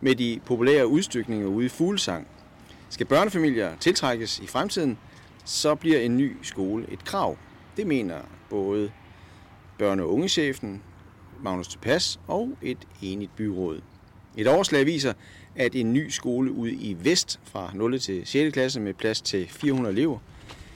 med 0.00 0.14
de 0.14 0.40
populære 0.46 0.86
udstykninger 0.86 1.46
ude 1.46 1.66
i 1.66 1.68
Fuglesang. 1.68 2.26
Skal 2.88 3.06
børnefamilier 3.06 3.76
tiltrækkes 3.80 4.38
i 4.38 4.46
fremtiden, 4.46 4.98
så 5.44 5.74
bliver 5.74 5.98
en 5.98 6.16
ny 6.16 6.36
skole 6.42 6.86
et 6.92 7.04
krav. 7.04 7.36
Det 7.76 7.86
mener 7.86 8.16
både 8.50 8.90
børne- 9.82 10.02
og 10.02 10.12
ungechefen, 10.12 10.82
Magnus 11.42 11.68
Tepas 11.68 12.20
og 12.26 12.50
et 12.62 12.78
enigt 13.02 13.36
byråd. 13.36 13.80
Et 14.36 14.46
overslag 14.46 14.86
viser, 14.86 15.12
at 15.56 15.74
en 15.74 15.92
ny 15.92 16.08
skole 16.08 16.52
ude 16.52 16.72
i 16.72 16.96
Vest 17.00 17.40
fra 17.44 17.70
0. 17.74 18.00
til 18.00 18.26
6. 18.26 18.52
klasse 18.52 18.80
med 18.80 18.94
plads 18.94 19.20
til 19.20 19.48
400 19.48 19.92
elever 19.92 20.18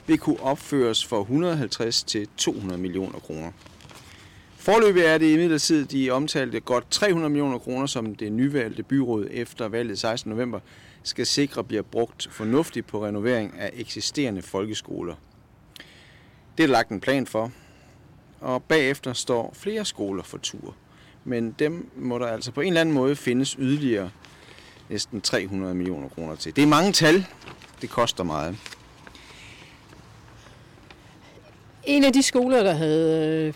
vil 0.07 0.19
kunne 0.19 0.43
opføres 0.43 1.07
for 1.07 1.21
150 1.21 2.03
til 2.03 2.29
200 2.37 2.81
millioner 2.81 3.19
kroner. 3.19 3.53
Forløbig 4.57 5.03
er 5.03 5.19
det 5.19 5.33
imidlertid 5.33 5.85
de 5.87 6.11
omtalte 6.11 6.61
godt 6.61 6.91
300 6.91 7.31
millioner 7.31 7.59
kroner, 7.59 7.87
som 7.87 8.15
det 8.15 8.33
nyvalgte 8.33 8.83
byråd 8.83 9.27
efter 9.31 9.69
valget 9.69 9.99
16. 9.99 10.31
november 10.31 10.61
skal 11.03 11.27
sikre 11.27 11.65
bliver 11.65 11.83
brugt 11.83 12.29
fornuftigt 12.31 12.87
på 12.87 13.07
renovering 13.07 13.55
af 13.59 13.71
eksisterende 13.75 14.43
folkeskoler. 14.43 15.15
Det 16.59 16.65
er 16.65 16.69
lagt 16.69 16.91
en 16.91 17.01
plan 17.01 17.27
for, 17.27 17.53
og 18.41 18.63
bagefter 18.63 19.13
står 19.13 19.53
flere 19.55 19.85
skoler 19.85 20.23
for 20.23 20.39
tur. 20.39 20.75
Men 21.25 21.55
dem 21.59 21.91
må 21.97 22.19
der 22.19 22.27
altså 22.27 22.53
på 22.53 22.61
en 22.61 22.67
eller 22.67 22.81
anden 22.81 22.95
måde 22.95 23.17
findes 23.17 23.57
yderligere 23.59 24.11
næsten 24.89 25.21
300 25.21 25.75
millioner 25.75 26.09
kroner 26.09 26.35
til. 26.35 26.57
Det 26.57 26.63
er 26.63 26.67
mange 26.67 26.93
tal. 26.93 27.27
Det 27.81 27.91
koster 27.91 28.25
meget. 28.25 28.57
En 31.85 32.05
af 32.05 32.13
de 32.13 32.23
skoler, 32.23 32.63
der 32.63 32.73
havde 32.73 33.47
øh, 33.47 33.55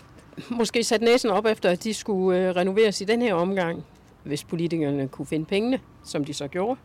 måske 0.57 0.83
sat 0.83 1.01
næsen 1.01 1.29
op 1.29 1.45
efter, 1.45 1.69
at 1.69 1.83
de 1.83 1.93
skulle 1.93 2.39
øh, 2.39 2.55
renoveres 2.55 3.01
i 3.01 3.03
den 3.03 3.21
her 3.21 3.33
omgang, 3.33 3.83
hvis 4.23 4.43
politikerne 4.43 5.07
kunne 5.07 5.25
finde 5.25 5.45
pengene, 5.45 5.79
som 6.03 6.25
de 6.25 6.33
så 6.33 6.47
gjorde, 6.47 6.79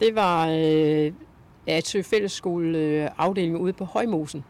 det 0.00 0.14
var 0.14 0.48
øh, 0.48 1.12
Atsø 1.66 2.02
Fællesskole 2.02 2.78
afdelingen 2.78 3.14
afdeling 3.18 3.60
ude 3.60 3.72
på 3.72 3.84
Højmosen. 3.84 4.44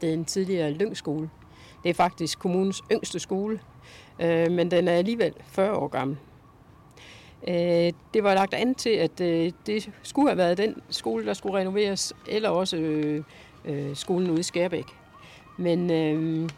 Det 0.00 0.08
er 0.08 0.14
en 0.14 0.24
tidligere 0.24 0.70
lyngskole. 0.70 1.30
Det 1.82 1.90
er 1.90 1.94
faktisk 1.94 2.38
kommunens 2.38 2.82
yngste 2.92 3.18
skole, 3.18 3.60
øh, 4.20 4.50
men 4.50 4.70
den 4.70 4.88
er 4.88 4.92
alligevel 4.92 5.32
40 5.46 5.76
år 5.76 5.88
gammel. 5.88 6.16
Øh, 7.48 7.92
det 8.14 8.22
var 8.22 8.34
lagt 8.34 8.54
an 8.54 8.74
til, 8.74 8.90
at 8.90 9.20
øh, 9.20 9.52
det 9.66 9.90
skulle 10.02 10.28
have 10.28 10.38
været 10.38 10.58
den 10.58 10.82
skole, 10.90 11.26
der 11.26 11.34
skulle 11.34 11.58
renoveres, 11.58 12.12
eller 12.28 12.48
også 12.48 12.76
øh, 12.76 13.24
øh, 13.64 13.96
skolen 13.96 14.30
ude 14.30 14.40
i 14.40 14.42
Skærbæk. 14.42 14.86
Men 15.56 15.90
øh, 15.90 16.48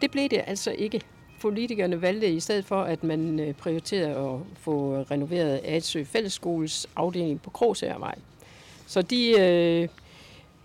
det 0.00 0.10
blev 0.10 0.28
det 0.28 0.42
altså 0.46 0.70
ikke. 0.70 1.00
Politikerne 1.40 2.02
valgte 2.02 2.30
i 2.30 2.40
stedet 2.40 2.64
for, 2.64 2.82
at 2.82 3.04
man 3.04 3.40
øh, 3.40 3.54
prioriterede 3.54 4.16
at 4.16 4.40
få 4.56 5.04
renoveret 5.10 5.60
Adsø 5.64 6.04
Fællesskoles 6.04 6.86
afdeling 6.96 7.42
på 7.42 7.50
Krogsærvej. 7.50 8.14
Så 8.86 9.02
de 9.02 9.40
øh, 9.40 9.88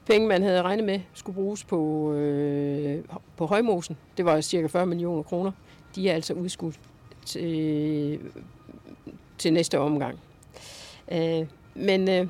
penge, 0.07 0.27
man 0.27 0.43
havde 0.43 0.61
regnet 0.61 0.85
med, 0.85 0.99
skulle 1.13 1.35
bruges 1.35 1.63
på, 1.63 2.11
øh, 2.13 3.03
på 3.37 3.45
Højmosen, 3.45 3.97
det 4.17 4.25
var 4.25 4.41
cirka 4.41 4.67
40 4.67 4.85
millioner 4.85 5.23
kroner, 5.23 5.51
de 5.95 6.09
er 6.09 6.13
altså 6.13 6.33
udskudt 6.33 6.79
til, 7.25 8.19
til 9.37 9.53
næste 9.53 9.79
omgang. 9.79 10.19
Øh, 11.11 11.47
men 11.75 12.09
øh, 12.09 12.27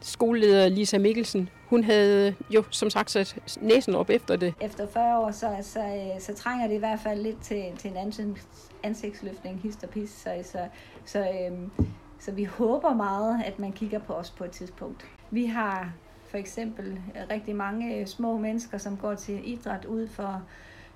skoleleder 0.00 0.68
Lisa 0.68 0.98
Mikkelsen, 0.98 1.48
hun 1.66 1.84
havde 1.84 2.34
jo 2.50 2.64
som 2.70 2.90
sagt 2.90 3.10
sat 3.10 3.58
næsen 3.60 3.94
op 3.94 4.10
efter 4.10 4.36
det. 4.36 4.54
Efter 4.60 4.86
40 4.86 5.18
år, 5.18 5.30
så, 5.30 5.56
så, 5.62 5.80
øh, 5.80 6.20
så 6.20 6.34
trænger 6.34 6.66
det 6.66 6.74
i 6.74 6.78
hvert 6.78 7.00
fald 7.00 7.22
lidt 7.22 7.40
til, 7.42 7.64
til 7.78 7.90
en 7.90 7.96
ansigts, 7.96 8.70
ansigtsløftning, 8.82 9.60
hist 9.62 9.84
og 9.84 9.90
pis. 9.90 10.10
Så, 10.10 10.30
så, 10.42 10.58
så, 11.04 11.18
øhm, 11.18 11.70
så 12.18 12.32
vi 12.32 12.44
håber 12.44 12.94
meget, 12.94 13.42
at 13.46 13.58
man 13.58 13.72
kigger 13.72 13.98
på 13.98 14.12
os 14.12 14.30
på 14.30 14.44
et 14.44 14.50
tidspunkt. 14.50 15.06
Vi 15.30 15.46
har 15.46 15.92
for 16.28 16.38
eksempel 16.38 16.86
øh, 16.92 17.22
rigtig 17.30 17.56
mange 17.56 17.96
øh, 17.96 18.06
små 18.06 18.38
mennesker, 18.38 18.78
som 18.78 18.96
går 18.96 19.14
til 19.14 19.52
idræt 19.52 19.84
ud 19.84 20.08
for 20.08 20.42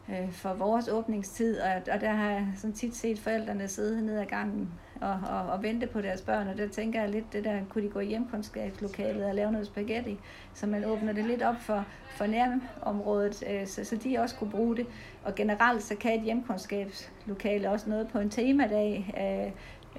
øh, 0.09 0.33
for 0.33 0.55
vores 0.55 0.89
åbningstid, 0.89 1.61
og, 1.61 1.71
og 1.93 2.01
der 2.01 2.13
har 2.13 2.31
jeg 2.31 2.47
sådan 2.57 2.75
tit 2.75 2.97
set 2.97 3.19
forældrene 3.19 3.69
sidde 3.69 4.07
ned 4.07 4.19
ad 4.19 4.27
gangen 4.27 4.71
og, 5.01 5.21
og, 5.31 5.53
og 5.53 5.63
vente 5.63 5.87
på 5.87 6.01
deres 6.01 6.23
børn, 6.23 6.49
og 6.49 6.59
der 6.59 6.69
tænker 6.69 7.01
jeg 7.01 7.11
lidt, 7.11 7.33
det 7.33 7.45
der, 7.45 7.61
kunne 7.69 7.85
de 7.85 7.91
gå 7.91 8.01
i 8.01 8.07
hjemkundskabslokalet 8.07 9.25
og 9.25 9.35
lave 9.35 9.53
noget 9.53 9.67
spaghetti, 9.67 10.19
så 10.55 10.67
man 10.67 10.85
åbner 10.85 11.13
det 11.13 11.25
lidt 11.25 11.43
op 11.43 11.61
for, 11.61 11.85
for 12.09 12.27
nærområdet, 12.27 13.45
øh, 13.51 13.67
så, 13.67 13.85
så 13.85 13.97
de 13.97 14.19
også 14.19 14.37
kunne 14.37 14.51
bruge 14.51 14.77
det. 14.77 14.87
Og 15.25 15.35
generelt 15.35 15.83
så 15.83 15.97
kan 15.97 16.19
et 16.19 16.25
hjemkundskabslokale 16.25 17.71
også 17.71 17.91
noget 17.91 18.09
på 18.09 18.19
en 18.19 18.31
temadag, 18.31 19.15
øh, 19.21 19.53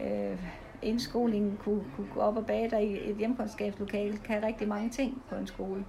øh, 0.08 0.38
indskolingen 0.84 1.58
kunne, 1.64 1.84
kunne 1.96 2.08
gå 2.14 2.20
op 2.20 2.38
og 2.38 2.46
bage 2.46 2.70
der 2.70 2.78
i 2.78 2.94
et 2.94 3.16
hjemkundskabslokale, 3.20 4.18
kan 4.28 4.44
rigtig 4.44 4.68
mange 4.68 4.90
ting 4.90 5.22
på 5.30 5.36
en 5.36 5.48
skole. 5.48 5.86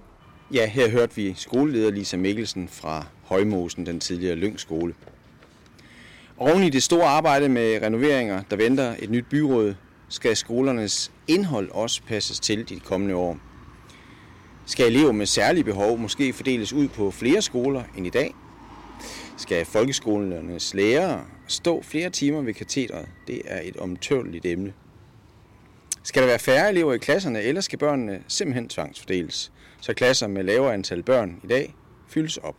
Ja, 0.53 0.67
her 0.67 0.89
hørte 0.89 1.15
vi 1.15 1.33
skoleleder 1.33 1.91
Lisa 1.91 2.17
Mikkelsen 2.17 2.67
fra 2.67 3.05
Højmosen, 3.23 3.85
den 3.85 3.99
tidligere 3.99 4.35
Lyngskole. 4.35 4.93
Oven 6.37 6.63
i 6.63 6.69
det 6.69 6.83
store 6.83 7.05
arbejde 7.05 7.49
med 7.49 7.81
renoveringer, 7.81 8.41
der 8.49 8.55
venter 8.55 8.95
et 8.99 9.09
nyt 9.09 9.25
byråd, 9.29 9.75
skal 10.09 10.35
skolernes 10.35 11.11
indhold 11.27 11.71
også 11.71 12.01
passes 12.07 12.39
til 12.39 12.69
de 12.69 12.79
kommende 12.79 13.15
år. 13.15 13.37
Skal 14.65 14.87
elever 14.87 15.11
med 15.11 15.25
særlige 15.25 15.63
behov 15.63 15.97
måske 15.97 16.33
fordeles 16.33 16.73
ud 16.73 16.87
på 16.87 17.11
flere 17.11 17.41
skoler 17.41 17.83
end 17.97 18.07
i 18.07 18.09
dag? 18.09 18.33
Skal 19.37 19.65
folkeskolernes 19.65 20.73
lærere 20.73 21.25
stå 21.47 21.81
flere 21.81 22.09
timer 22.09 22.41
ved 22.41 22.53
katedret? 22.53 23.05
Det 23.27 23.41
er 23.45 23.61
et 23.63 23.77
omtørligt 23.77 24.45
emne. 24.45 24.73
Skal 26.05 26.21
der 26.21 26.27
være 26.27 26.39
færre 26.39 26.69
elever 26.69 26.93
i 26.93 26.97
klasserne, 26.97 27.41
eller 27.41 27.61
skal 27.61 27.79
børnene 27.79 28.23
simpelthen 28.27 28.69
tvangsfordeles, 28.69 29.51
så 29.81 29.93
klasser 29.93 30.27
med 30.27 30.43
lavere 30.43 30.73
antal 30.73 31.03
børn 31.03 31.39
i 31.43 31.47
dag 31.47 31.75
fyldes 32.07 32.37
op? 32.37 32.55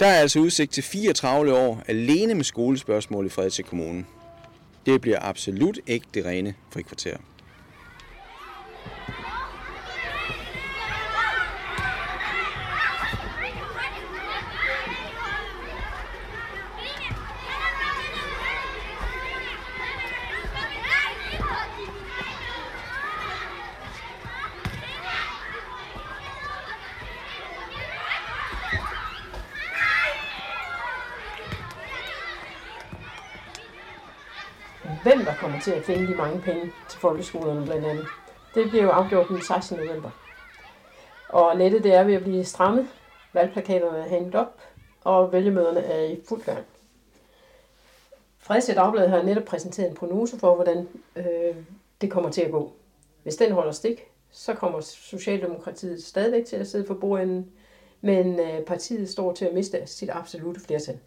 Der 0.00 0.06
er 0.06 0.20
altså 0.20 0.38
udsigt 0.38 0.72
til 0.72 0.82
fire 0.82 1.12
travle 1.12 1.54
år 1.54 1.82
alene 1.88 2.34
med 2.34 2.44
skolespørgsmål 2.44 3.26
i 3.26 3.28
Fredericia 3.28 3.64
Kommune. 3.64 4.04
Det 4.86 5.00
bliver 5.00 5.18
absolut 5.20 5.78
ikke 5.86 6.06
det 6.14 6.24
rene 6.24 6.54
frikvarter. 6.72 7.16
Hvem 35.02 35.24
der 35.24 35.34
kommer 35.34 35.60
til 35.60 35.70
at 35.70 35.84
finde 35.84 36.06
de 36.06 36.14
mange 36.14 36.40
penge 36.40 36.72
til 36.88 37.00
folkeskolerne 37.00 37.66
blandt 37.66 37.86
andet. 37.86 38.06
Det 38.54 38.68
bliver 38.68 38.84
jo 38.84 38.90
afgjort 38.90 39.28
den 39.28 39.42
16. 39.42 39.78
november. 39.78 40.10
Og 41.28 41.56
nettet 41.56 41.84
det 41.84 41.94
er 41.94 42.04
ved 42.04 42.14
at 42.14 42.22
blive 42.22 42.44
strammet. 42.44 42.88
Valgplakaterne 43.32 43.98
er 43.98 44.08
hængt 44.08 44.34
op, 44.34 44.60
og 45.04 45.32
vælgemøderne 45.32 45.80
er 45.80 46.04
i 46.04 46.20
fuld 46.28 46.42
gang. 46.42 46.64
Fredericia 48.38 48.74
Dagblad 48.74 49.08
har 49.08 49.22
netop 49.22 49.44
præsenteret 49.44 49.88
en 49.88 49.94
prognose 49.96 50.38
for, 50.38 50.54
hvordan 50.54 50.88
øh, 51.16 51.56
det 52.00 52.10
kommer 52.10 52.30
til 52.30 52.42
at 52.42 52.50
gå. 52.50 52.72
Hvis 53.22 53.36
den 53.36 53.52
holder 53.52 53.72
stik, 53.72 54.04
så 54.30 54.54
kommer 54.54 54.80
Socialdemokratiet 54.80 56.02
stadigvæk 56.02 56.44
til 56.44 56.56
at 56.56 56.68
sidde 56.68 56.86
for 56.86 56.94
bordenden, 56.94 57.50
men 58.00 58.40
øh, 58.40 58.64
partiet 58.64 59.08
står 59.08 59.32
til 59.32 59.44
at 59.44 59.54
miste 59.54 59.86
sit 59.86 60.10
absolute 60.12 60.60
flertal. 60.60 60.98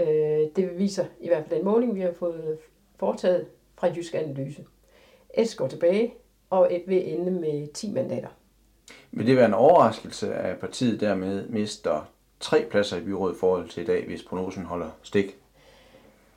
Øh, 0.00 0.48
det 0.56 0.78
viser 0.78 1.04
i 1.20 1.28
hvert 1.28 1.44
fald 1.46 1.58
den 1.58 1.64
måling, 1.64 1.94
vi 1.94 2.00
har 2.00 2.12
fået 2.12 2.58
foretaget 2.98 3.46
fra 3.78 3.88
Jysk 3.96 4.14
Analyse. 4.14 4.64
S 5.44 5.54
går 5.54 5.68
tilbage, 5.68 6.14
og 6.50 6.74
et 6.74 6.82
vil 6.86 7.12
ende 7.12 7.30
med 7.30 7.72
10 7.74 7.92
mandater. 7.92 8.28
Vil 9.10 9.26
det 9.26 9.36
være 9.36 9.46
en 9.46 9.54
overraskelse, 9.54 10.34
at 10.34 10.58
partiet 10.58 11.00
dermed 11.00 11.48
mister 11.48 12.10
tre 12.40 12.66
pladser 12.70 12.96
i 12.96 13.00
byrådet 13.00 13.34
i 13.34 13.38
forhold 13.38 13.68
til 13.68 13.82
i 13.82 13.86
dag, 13.86 14.06
hvis 14.06 14.22
prognosen 14.22 14.64
holder 14.64 14.90
stik? 15.02 15.36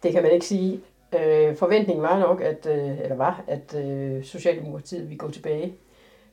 Det 0.03 0.12
kan 0.12 0.24
man 0.24 0.31
ikke 0.31 0.45
sige. 0.45 0.81
Øh, 1.19 1.55
forventningen 1.55 2.03
var 2.03 2.19
nok, 2.19 2.41
at, 2.41 2.65
øh, 2.65 3.01
eller 3.01 3.15
var, 3.15 3.43
at 3.47 3.75
øh, 3.75 4.24
Socialdemokratiet 4.24 5.01
ville 5.01 5.17
gå 5.17 5.31
tilbage. 5.31 5.75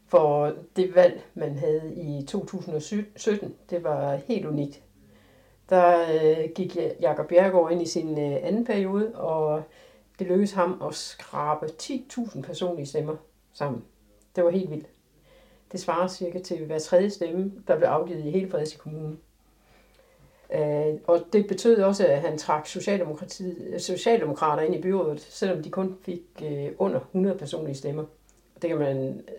For 0.09 0.53
det 0.77 0.95
valg, 0.95 1.23
man 1.35 1.59
havde 1.59 1.95
i 1.97 2.27
2017, 2.27 3.55
det 3.71 3.85
var 3.85 4.17
helt 4.17 4.47
unikt 4.47 4.83
der 5.73 6.01
øh, 6.13 6.51
gik 6.55 6.77
Jakob 7.01 7.29
Bjergård 7.29 7.73
ind 7.73 7.83
i 7.83 7.87
sin 7.87 8.19
øh, 8.19 8.39
anden 8.43 8.65
periode, 8.65 9.15
og 9.15 9.63
det 10.19 10.27
lykkedes 10.27 10.53
ham 10.53 10.83
at 10.89 10.95
skrabe 10.95 11.67
10.000 11.67 12.43
personlige 12.43 12.87
stemmer 12.87 13.17
sammen. 13.53 13.85
Det 14.37 14.45
var 14.45 14.51
helt 14.51 14.71
vildt. 14.71 14.87
Det 15.73 15.81
svarer 15.81 16.09
cirka 16.09 16.39
til 16.39 16.67
hver 16.67 16.79
tredje 16.79 17.11
stemme, 17.11 17.53
der 17.69 17.77
blev 17.77 17.89
afgivet 17.89 18.25
i 18.25 18.31
hele 18.31 18.51
Fredericia 18.51 18.79
Kommune. 18.79 19.17
Øh, 20.55 20.95
og 21.07 21.21
det 21.33 21.47
betød 21.47 21.83
også, 21.83 22.07
at 22.07 22.21
han 22.21 22.39
trak 22.39 22.67
Socialdemokrater 23.79 24.63
ind 24.63 24.75
i 24.75 24.81
byrådet, 24.81 25.21
selvom 25.21 25.63
de 25.63 25.71
kun 25.71 25.97
fik 26.03 26.23
øh, 26.45 26.69
under 26.79 27.01
100 27.01 27.39
personlige 27.39 27.75
stemmer. 27.75 28.05
Det 28.63 28.71
kan 28.71 28.79
man 28.79 29.09
øh, 29.09 29.35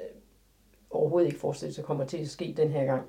overhovedet 0.90 1.28
ikke 1.28 1.40
forestille 1.40 1.74
sig 1.74 1.84
kommer 1.84 2.06
til 2.06 2.18
at 2.18 2.30
ske 2.30 2.54
den 2.58 2.70
her 2.70 2.86
gang. 2.86 3.04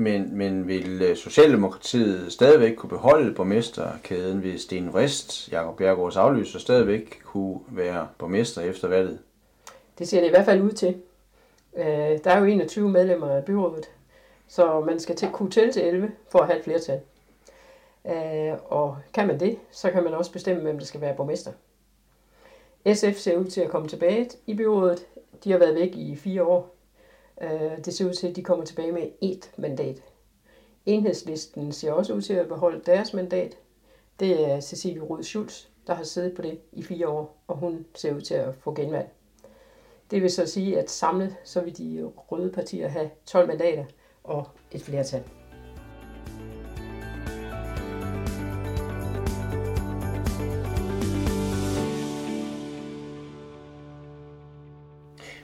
Men, 0.00 0.36
men 0.38 0.68
vil 0.68 1.02
øh, 1.02 1.16
Socialdemokratiet 1.16 2.32
stadigvæk 2.32 2.74
kunne 2.76 2.90
beholde 2.90 3.34
borgmesterkæden, 3.34 4.38
hvis 4.38 4.60
Sten 4.60 4.94
Rist, 4.94 5.52
Jakob 5.52 5.76
Bjergårds 5.76 6.16
afløser, 6.16 6.58
stadigvæk 6.58 7.20
kunne 7.24 7.60
være 7.68 8.08
borgmester 8.18 8.60
efter 8.60 8.88
valget? 8.88 9.18
Det 9.98 10.08
ser 10.08 10.20
det 10.20 10.26
i 10.26 10.30
hvert 10.30 10.44
fald 10.44 10.62
ud 10.62 10.70
til. 10.70 10.96
Øh, 11.76 11.84
der 11.84 12.30
er 12.30 12.38
jo 12.38 12.44
21 12.44 12.88
medlemmer 12.88 13.28
af 13.30 13.44
byrådet, 13.44 13.90
så 14.48 14.80
man 14.80 15.00
skal 15.00 15.16
til 15.16 15.28
kunne 15.32 15.50
tælle 15.50 15.72
til 15.72 15.82
11 15.82 16.10
for 16.28 16.38
at 16.38 16.46
have 16.46 16.58
et 16.58 16.64
flertal. 16.64 17.00
Øh, 18.06 18.58
og 18.64 18.96
kan 19.14 19.26
man 19.26 19.40
det, 19.40 19.58
så 19.70 19.90
kan 19.90 20.04
man 20.04 20.14
også 20.14 20.32
bestemme, 20.32 20.62
hvem 20.62 20.78
der 20.78 20.86
skal 20.86 21.00
være 21.00 21.16
borgmester. 21.16 21.52
SF 22.94 23.16
ser 23.16 23.36
ud 23.36 23.44
til 23.44 23.60
at 23.60 23.70
komme 23.70 23.88
tilbage 23.88 24.30
i 24.46 24.54
byrådet. 24.54 25.06
De 25.44 25.50
har 25.50 25.58
været 25.58 25.74
væk 25.74 25.96
i 25.96 26.16
fire 26.16 26.44
år. 26.44 26.77
Øh, 27.40 27.84
det 27.84 27.94
ser 27.94 28.08
ud 28.08 28.14
til, 28.14 28.28
at 28.28 28.36
de 28.36 28.42
kommer 28.42 28.64
tilbage 28.64 28.92
med 28.92 29.08
et 29.20 29.50
mandat. 29.56 30.02
Enhedslisten 30.86 31.72
ser 31.72 31.92
også 31.92 32.14
ud 32.14 32.22
til 32.22 32.32
at 32.32 32.48
beholde 32.48 32.82
deres 32.86 33.14
mandat. 33.14 33.58
Det 34.20 34.50
er 34.50 34.60
Cecilie 34.60 35.02
Rød 35.02 35.22
Schulz, 35.22 35.66
der 35.86 35.94
har 35.94 36.04
siddet 36.04 36.34
på 36.34 36.42
det 36.42 36.58
i 36.72 36.82
fire 36.82 37.08
år, 37.08 37.42
og 37.46 37.56
hun 37.56 37.86
ser 37.94 38.14
ud 38.14 38.20
til 38.20 38.34
at 38.34 38.54
få 38.54 38.74
genvalg. 38.74 39.08
Det 40.10 40.22
vil 40.22 40.30
så 40.30 40.46
sige, 40.46 40.78
at 40.78 40.90
samlet 40.90 41.36
så 41.44 41.60
vil 41.60 41.78
de 41.78 42.04
røde 42.04 42.52
partier 42.52 42.88
have 42.88 43.10
12 43.26 43.48
mandater 43.48 43.84
og 44.24 44.44
et 44.72 44.82
flertal. 44.82 45.22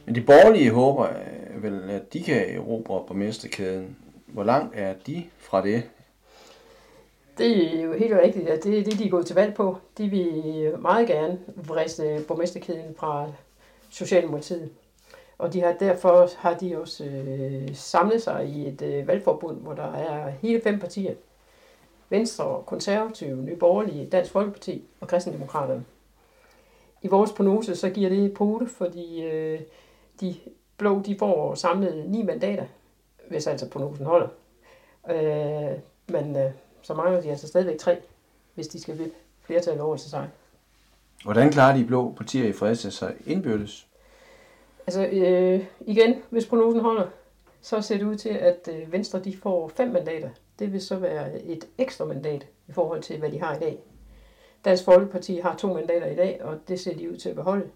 Men 0.07 0.15
de 0.15 0.21
borgerlige 0.21 0.71
håber 0.71 1.09
vel, 1.65 1.91
at 1.91 2.13
de 2.13 2.23
kan 2.23 2.57
erobre 2.57 3.05
borgmesterkæden. 3.07 3.97
Hvor 4.27 4.45
langt 4.45 4.77
er 4.77 4.95
de 5.07 5.25
fra 5.39 5.63
det? 5.63 5.83
Det 7.39 7.77
er 7.77 7.83
jo 7.83 7.93
helt 7.93 8.15
rigtigt, 8.15 8.49
at 8.49 8.65
det 8.65 8.79
er 8.79 8.85
det, 8.85 8.99
de 8.99 9.07
er 9.07 9.11
gået 9.11 9.27
til 9.27 9.35
valg 9.35 9.55
på. 9.55 9.79
De 9.99 10.09
vil 10.09 10.73
meget 10.79 11.09
gerne 11.09 11.39
vriste 11.57 12.25
borgmesterkæden 12.29 12.95
fra 12.97 13.33
Socialdemokratiet. 13.91 14.71
Og 15.39 15.53
de 15.53 15.61
har, 15.61 15.73
derfor 15.73 16.29
har 16.37 16.55
de 16.55 16.79
også 16.79 17.05
øh, 17.05 17.75
samlet 17.75 18.23
sig 18.23 18.47
i 18.49 18.69
et 18.69 18.83
øh, 18.83 19.07
valgforbund, 19.07 19.61
hvor 19.61 19.73
der 19.73 19.93
er 19.93 20.31
hele 20.31 20.61
fem 20.61 20.79
partier. 20.79 21.15
Venstre, 22.09 22.63
Konservative, 22.67 23.37
Nye 23.37 23.57
Borgerlige, 23.57 24.07
Dansk 24.07 24.33
Folkeparti 24.33 24.85
og 25.01 25.09
Kristendemokraterne. 25.09 25.85
I 27.03 27.09
vores 27.09 27.33
prognose 27.33 27.77
så 27.77 27.91
giver 27.91 28.09
det 28.09 28.35
pote, 28.35 28.67
fordi 28.67 29.23
øh, 29.23 29.61
de 30.21 30.35
blå 30.77 31.03
de 31.03 31.19
får 31.19 31.55
samlet 31.55 32.11
ni 32.11 32.23
mandater, 32.23 32.65
hvis 33.29 33.47
altså 33.47 33.69
prognosen 33.69 34.07
holder. 34.07 34.29
Øh, 35.11 35.79
men 36.09 36.37
øh, 36.37 36.53
så 36.83 36.95
mangler 36.95 37.21
de 37.21 37.31
altså 37.31 37.49
stadigvæk 37.49 37.79
tre, 37.79 37.99
hvis 38.55 38.69
de 38.69 38.81
skal 38.81 38.99
vippe 38.99 39.15
flertal 39.43 39.81
over 39.81 39.97
til 39.97 40.11
sig. 40.11 40.29
Hvordan 41.23 41.53
klarer 41.53 41.77
de 41.77 41.85
blå 41.85 42.13
partier 42.17 42.49
i 42.49 42.53
Fredericia 42.53 42.91
sig 42.91 43.15
indbyrdes? 43.27 43.87
Altså 44.87 45.07
øh, 45.07 45.65
igen, 45.81 46.15
hvis 46.31 46.47
prognosen 46.47 46.81
holder, 46.81 47.07
så 47.61 47.81
ser 47.81 47.99
det 47.99 48.05
ud 48.05 48.17
til, 48.17 48.29
at 48.29 48.69
øh, 48.73 48.93
Venstre 48.93 49.21
de 49.21 49.37
får 49.37 49.69
fem 49.69 49.89
mandater. 49.91 50.31
Det 50.59 50.73
vil 50.73 50.81
så 50.81 50.97
være 50.97 51.43
et 51.43 51.69
ekstra 51.79 52.05
mandat 52.05 52.47
i 52.69 52.73
forhold 52.73 53.03
til, 53.03 53.19
hvad 53.19 53.31
de 53.31 53.41
har 53.41 53.57
i 53.57 53.59
dag. 53.59 53.79
Dansk 54.65 54.85
Folkeparti 54.85 55.37
har 55.39 55.57
to 55.57 55.73
mandater 55.73 56.07
i 56.07 56.15
dag, 56.15 56.41
og 56.43 56.59
det 56.69 56.81
ser 56.81 56.97
de 56.97 57.11
ud 57.11 57.17
til 57.17 57.29
at 57.29 57.35
beholde. 57.35 57.71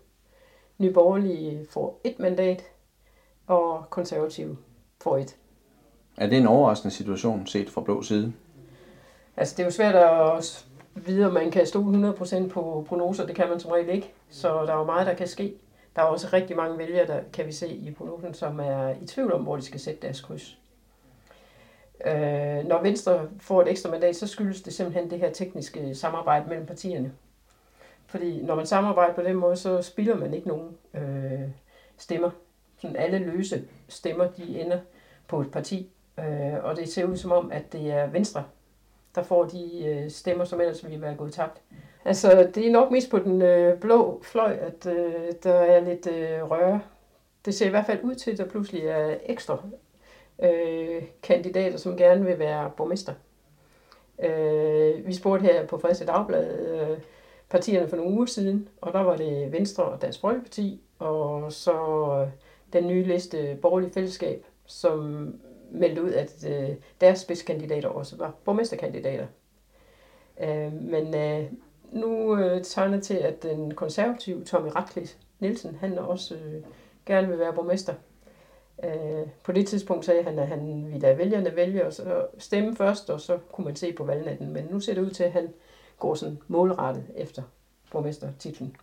Nye 0.78 0.92
Borgerlige 0.92 1.66
får 1.70 2.00
et 2.04 2.18
mandat, 2.18 2.64
og 3.48 3.84
Konservative 3.90 4.56
får 5.00 5.18
et. 5.18 5.36
Er 6.16 6.26
det 6.26 6.38
en 6.38 6.46
overraskende 6.46 6.94
situation 6.94 7.46
set 7.46 7.70
fra 7.70 7.80
blå 7.80 8.02
side? 8.02 8.32
Altså, 9.36 9.54
det 9.56 9.62
er 9.62 9.66
jo 9.66 9.70
svært 9.70 9.94
at 9.94 10.66
vide, 10.94 11.26
om 11.26 11.32
man 11.32 11.50
kan 11.50 11.66
stole 11.66 12.08
100% 12.10 12.48
på 12.48 12.84
prognoser. 12.88 13.26
Det 13.26 13.36
kan 13.36 13.48
man 13.48 13.60
som 13.60 13.70
regel 13.70 13.88
ikke. 13.88 14.12
Så 14.30 14.48
der 14.48 14.72
er 14.72 14.78
jo 14.78 14.84
meget, 14.84 15.06
der 15.06 15.14
kan 15.14 15.28
ske. 15.28 15.54
Der 15.96 16.02
er 16.02 16.06
også 16.06 16.28
rigtig 16.32 16.56
mange 16.56 16.78
vælgere, 16.78 17.06
der 17.06 17.20
kan 17.32 17.46
vi 17.46 17.52
se 17.52 17.68
i 17.68 17.90
prognosen, 17.90 18.34
som 18.34 18.60
er 18.60 18.94
i 19.02 19.06
tvivl 19.06 19.32
om, 19.32 19.42
hvor 19.42 19.56
de 19.56 19.62
skal 19.62 19.80
sætte 19.80 20.02
deres 20.02 20.20
kryds. 20.20 20.58
Øh, 22.06 22.68
når 22.68 22.82
Venstre 22.82 23.28
får 23.40 23.62
et 23.62 23.70
ekstra 23.70 23.90
mandat, 23.90 24.16
så 24.16 24.26
skyldes 24.26 24.62
det 24.62 24.74
simpelthen 24.74 25.10
det 25.10 25.18
her 25.18 25.32
tekniske 25.32 25.94
samarbejde 25.94 26.48
mellem 26.48 26.66
partierne. 26.66 27.12
Fordi 28.06 28.42
når 28.42 28.54
man 28.54 28.66
samarbejder 28.66 29.14
på 29.14 29.22
den 29.22 29.36
måde, 29.36 29.56
så 29.56 29.82
spilder 29.82 30.16
man 30.16 30.34
ikke 30.34 30.48
nogen 30.48 30.76
øh, 30.94 31.48
stemmer. 31.96 32.30
Sådan 32.78 32.96
alle 32.96 33.18
løse 33.18 33.64
stemmer, 33.88 34.26
de 34.26 34.60
ender 34.60 34.78
på 35.28 35.40
et 35.40 35.50
parti. 35.50 35.90
Øh, 36.18 36.64
og 36.64 36.76
det 36.76 36.88
ser 36.88 37.04
ud 37.04 37.16
som 37.16 37.32
om, 37.32 37.52
at 37.52 37.72
det 37.72 37.90
er 37.90 38.06
Venstre, 38.06 38.44
der 39.14 39.22
får 39.22 39.44
de 39.44 39.84
øh, 39.84 40.10
stemmer, 40.10 40.44
som 40.44 40.60
ellers 40.60 40.84
ville 40.84 41.02
være 41.02 41.14
gået 41.14 41.32
tabt. 41.32 41.60
Altså, 42.04 42.50
det 42.54 42.66
er 42.66 42.72
nok 42.72 42.90
mest 42.90 43.10
på 43.10 43.18
den 43.18 43.42
øh, 43.42 43.80
blå 43.80 44.20
fløj, 44.24 44.58
at 44.60 44.86
øh, 44.86 45.32
der 45.42 45.52
er 45.52 45.80
lidt 45.80 46.06
øh, 46.06 46.50
røre. 46.50 46.80
Det 47.44 47.54
ser 47.54 47.66
i 47.66 47.70
hvert 47.70 47.86
fald 47.86 48.02
ud 48.02 48.14
til, 48.14 48.30
at 48.30 48.38
der 48.38 48.44
pludselig 48.48 48.86
er 48.86 49.16
ekstra 49.26 49.58
øh, 50.42 51.02
kandidater, 51.22 51.78
som 51.78 51.96
gerne 51.96 52.24
vil 52.24 52.38
være 52.38 52.70
borgmester. 52.76 53.12
Øh, 54.22 55.06
vi 55.06 55.14
spurgte 55.14 55.46
her 55.46 55.66
på 55.66 55.78
Fredericia 55.78 56.06
Dagblad 56.06 56.68
øh, 56.68 56.98
partierne 57.48 57.88
for 57.88 57.96
nogle 57.96 58.12
uger 58.12 58.26
siden, 58.26 58.68
og 58.80 58.92
der 58.92 59.00
var 59.00 59.16
det 59.16 59.52
Venstre 59.52 59.84
og 59.84 60.02
Dansk 60.02 60.20
Folkeparti, 60.20 60.80
og 60.98 61.52
så 61.52 61.72
øh, 62.22 62.28
den 62.72 62.86
nye 62.86 63.02
liste 63.02 63.38
øh, 63.38 63.60
Borgerlige 63.60 63.92
Fællesskab, 63.92 64.44
som 64.66 65.34
meldte 65.70 66.02
ud, 66.02 66.12
at 66.12 66.44
øh, 66.48 66.76
deres 67.00 67.18
spidskandidater 67.18 67.88
også 67.88 68.16
var 68.16 68.34
borgmesterkandidater. 68.44 69.26
Øh, 70.40 70.72
men 70.72 71.14
øh, 71.14 71.52
nu 71.92 72.36
øh, 72.36 72.64
tegner 72.64 73.00
til, 73.00 73.14
at 73.14 73.42
den 73.42 73.74
konservative 73.74 74.44
Tommy 74.44 74.68
Ratcliffe 74.76 75.16
Nielsen, 75.40 75.74
han 75.74 75.98
også 75.98 76.34
øh, 76.34 76.62
gerne 77.06 77.28
vil 77.28 77.38
være 77.38 77.52
borgmester. 77.52 77.94
Øh, 78.84 79.26
på 79.44 79.52
det 79.52 79.66
tidspunkt 79.66 80.04
sagde 80.04 80.22
han, 80.22 80.38
at 80.38 80.48
han 80.48 80.84
ville 80.84 80.98
lade 80.98 81.18
vælgerne 81.18 81.56
vælge 81.56 81.86
og 81.86 81.92
så 81.92 82.26
stemme 82.38 82.76
først, 82.76 83.10
og 83.10 83.20
så 83.20 83.38
kunne 83.52 83.64
man 83.64 83.76
se 83.76 83.92
på 83.92 84.04
valgnatten. 84.04 84.52
Men 84.52 84.66
nu 84.70 84.80
ser 84.80 84.94
det 84.94 85.02
ud 85.02 85.10
til, 85.10 85.24
at 85.24 85.32
han 85.32 85.48
går 85.98 86.14
sådan 86.14 86.38
målrettet 86.48 87.04
efter 87.16 87.42
borgmestertitlen. 87.92 88.76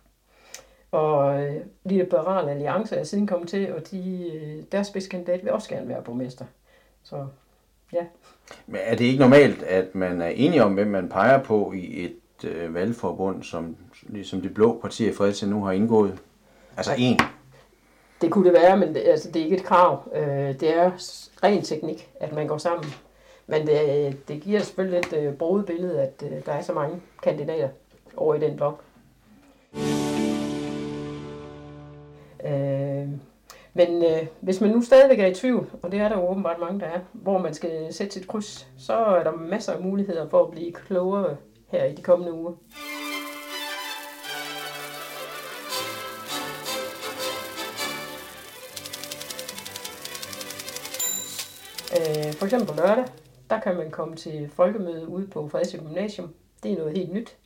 Og 0.96 1.42
øh, 1.42 1.56
Liberale 1.84 2.50
Alliance 2.50 2.96
er 2.96 3.04
siden 3.04 3.26
kommet 3.26 3.48
til, 3.48 3.74
og 3.74 3.90
de, 3.90 4.30
øh, 4.34 4.62
deres 4.72 4.86
spidskandidat 4.86 5.44
vil 5.44 5.52
også 5.52 5.68
gerne 5.68 5.88
være 5.88 6.02
borgmester. 6.02 6.44
Så 7.02 7.26
ja. 7.92 8.04
Men 8.66 8.80
er 8.84 8.96
det 8.96 9.04
ikke 9.04 9.20
normalt, 9.20 9.62
at 9.62 9.94
man 9.94 10.20
er 10.20 10.28
enige 10.28 10.64
om, 10.64 10.74
hvem 10.74 10.86
man 10.86 11.08
peger 11.08 11.42
på 11.42 11.72
i 11.72 12.04
et 12.04 12.44
øh, 12.44 12.74
valgforbund, 12.74 13.42
som 13.42 13.76
ligesom 14.02 14.40
de 14.40 14.48
blå 14.48 14.78
partier 14.82 15.10
i 15.10 15.14
Fredericia 15.14 15.48
nu 15.48 15.64
har 15.64 15.72
indgået? 15.72 16.18
Altså 16.76 16.92
en. 16.98 17.20
Det 18.20 18.30
kunne 18.30 18.44
det 18.44 18.52
være, 18.52 18.76
men 18.76 18.94
det, 18.94 19.02
altså, 19.06 19.30
det 19.30 19.40
er 19.40 19.44
ikke 19.44 19.56
et 19.56 19.64
krav. 19.64 20.08
Øh, 20.14 20.60
det 20.60 20.76
er 20.76 20.90
ren 21.42 21.62
teknik, 21.62 22.10
at 22.20 22.32
man 22.32 22.46
går 22.46 22.58
sammen. 22.58 22.86
Men 23.46 23.66
det, 23.66 24.28
det 24.28 24.40
giver 24.42 24.60
selvfølgelig 24.60 24.98
et 24.98 25.12
øh, 25.12 25.34
broet 25.34 25.66
billede, 25.66 26.02
at 26.02 26.22
øh, 26.26 26.46
der 26.46 26.52
er 26.52 26.62
så 26.62 26.72
mange 26.72 27.00
kandidater 27.22 27.68
over 28.16 28.34
i 28.34 28.40
den 28.40 28.56
blok. 28.56 28.82
Øh, 32.46 33.08
men 33.74 34.04
øh, 34.04 34.26
hvis 34.40 34.60
man 34.60 34.70
nu 34.70 34.82
stadigvæk 34.82 35.18
er 35.18 35.26
i 35.26 35.34
tvivl, 35.34 35.70
og 35.82 35.92
det 35.92 36.00
er 36.00 36.08
der 36.08 36.16
jo 36.16 36.28
åbenbart 36.28 36.60
mange, 36.60 36.80
der 36.80 36.86
er, 36.86 37.00
hvor 37.12 37.38
man 37.38 37.54
skal 37.54 37.92
sætte 37.94 38.12
sit 38.12 38.28
kryds, 38.28 38.68
så 38.78 38.94
er 38.94 39.22
der 39.22 39.32
masser 39.32 39.72
af 39.72 39.82
muligheder 39.82 40.28
for 40.28 40.44
at 40.44 40.50
blive 40.50 40.72
klogere 40.72 41.36
her 41.68 41.84
i 41.84 41.94
de 41.94 42.02
kommende 42.02 42.32
uger. 42.32 42.52
Øh, 51.92 52.32
for 52.32 52.44
eksempel 52.44 52.68
på 52.68 52.74
lørdag, 52.76 53.04
der 53.50 53.60
kan 53.60 53.76
man 53.76 53.90
komme 53.90 54.16
til 54.16 54.50
folkemøde 54.54 55.08
ude 55.08 55.26
på 55.26 55.48
Fredericia 55.48 55.80
Gymnasium. 55.80 56.34
Det 56.62 56.72
er 56.72 56.76
noget 56.76 56.96
helt 56.96 57.12
nyt. 57.12 57.36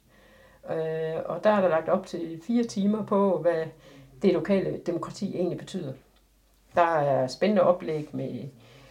Øh, 0.71 1.23
og 1.25 1.45
der 1.45 1.51
er 1.51 1.61
der 1.61 1.69
lagt 1.69 1.89
op 1.89 2.07
til 2.07 2.41
fire 2.47 2.65
timer 2.65 3.05
på, 3.05 3.39
hvad 3.39 3.65
det 4.23 4.33
lokale 4.33 4.81
demokrati 4.87 5.37
egentlig 5.37 5.59
betyder. 5.59 5.93
Der 6.75 6.83
er 6.83 7.27
spændende 7.27 7.63
oplæg 7.63 8.09
med 8.13 8.49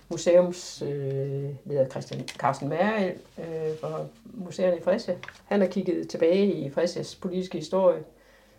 museumsleder 0.10 1.84
øh, 1.84 1.90
Christian 1.90 2.28
Carsten 2.28 2.70
Mærel 2.70 3.14
øh, 3.40 3.78
fra 3.82 4.06
Museerne 4.34 4.78
i 4.78 4.82
Fredericia. 4.82 5.16
Han 5.46 5.62
har 5.62 5.68
kigget 5.68 6.08
tilbage 6.08 6.54
i 6.54 6.70
Fredericias 6.70 7.16
politiske 7.16 7.58
historie. 7.58 8.04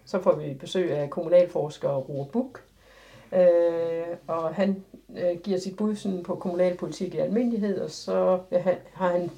Så 0.05 0.23
får 0.23 0.35
vi 0.35 0.55
besøg 0.55 0.91
af 0.91 1.11
kommunalforsker 1.11 1.89
Roar 1.89 2.25
Buk, 2.25 2.63
øh, 3.33 4.17
og 4.27 4.55
han 4.55 4.85
øh, 5.17 5.39
giver 5.43 5.59
sit 5.59 5.77
bud 5.77 5.97
sådan, 5.97 6.23
på 6.23 6.35
kommunalpolitik 6.35 7.15
i 7.15 7.19
almindelighed, 7.19 7.81
og 7.81 7.91
så 7.91 8.41
ja, 8.51 8.63
har 8.93 9.09
han 9.09 9.31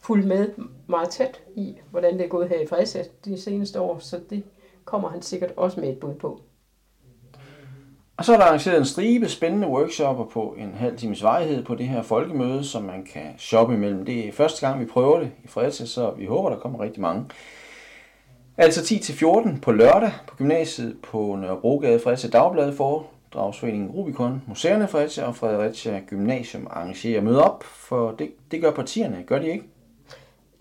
fulgt 0.00 0.26
med 0.26 0.48
meget 0.86 1.10
tæt 1.10 1.42
i, 1.54 1.76
hvordan 1.90 2.18
det 2.18 2.24
er 2.24 2.28
gået 2.28 2.48
her 2.48 2.60
i 2.60 2.66
Fredericia 2.66 3.04
de 3.24 3.40
seneste 3.40 3.80
år, 3.80 3.98
så 3.98 4.20
det 4.30 4.44
kommer 4.84 5.08
han 5.08 5.22
sikkert 5.22 5.52
også 5.56 5.80
med 5.80 5.88
et 5.88 6.00
bud 6.00 6.14
på. 6.14 6.40
Og 8.22 8.26
så 8.26 8.32
er 8.32 8.36
der 8.36 8.44
arrangeret 8.44 8.78
en 8.78 8.84
stribe 8.84 9.28
spændende 9.28 9.68
workshopper 9.68 10.24
på 10.24 10.54
en 10.58 10.74
halv 10.74 10.98
times 10.98 11.22
vejhed 11.22 11.64
på 11.64 11.74
det 11.74 11.88
her 11.88 12.02
folkemøde, 12.02 12.64
som 12.64 12.82
man 12.82 13.04
kan 13.12 13.22
shoppe 13.38 13.74
imellem. 13.74 14.04
Det 14.04 14.28
er 14.28 14.32
første 14.32 14.66
gang, 14.66 14.80
vi 14.80 14.84
prøver 14.84 15.18
det 15.18 15.30
i 15.44 15.48
Fredericia, 15.48 15.86
så 15.86 16.10
vi 16.10 16.26
håber, 16.26 16.50
der 16.50 16.56
kommer 16.56 16.80
rigtig 16.80 17.00
mange. 17.00 17.24
Altså 18.56 18.80
10-14 18.80 19.60
på 19.60 19.72
lørdag 19.72 20.12
på 20.26 20.36
gymnasiet 20.36 20.96
på 21.02 21.36
Nørrebrogade 21.40 22.00
Fredericia 22.00 22.30
Dagblad 22.30 22.76
for 22.76 23.06
Dragsforeningen 23.34 23.90
Rubicon, 23.90 24.42
Museerne 24.46 24.88
Fredericia 24.88 25.24
og 25.24 25.36
Fredericia 25.36 26.00
Gymnasium 26.06 26.66
arrangerer 26.70 27.20
møde 27.20 27.44
op, 27.44 27.64
for 27.64 28.10
det, 28.10 28.30
det 28.50 28.60
gør 28.60 28.70
partierne, 28.70 29.24
gør 29.26 29.38
de 29.38 29.48
ikke? 29.48 29.64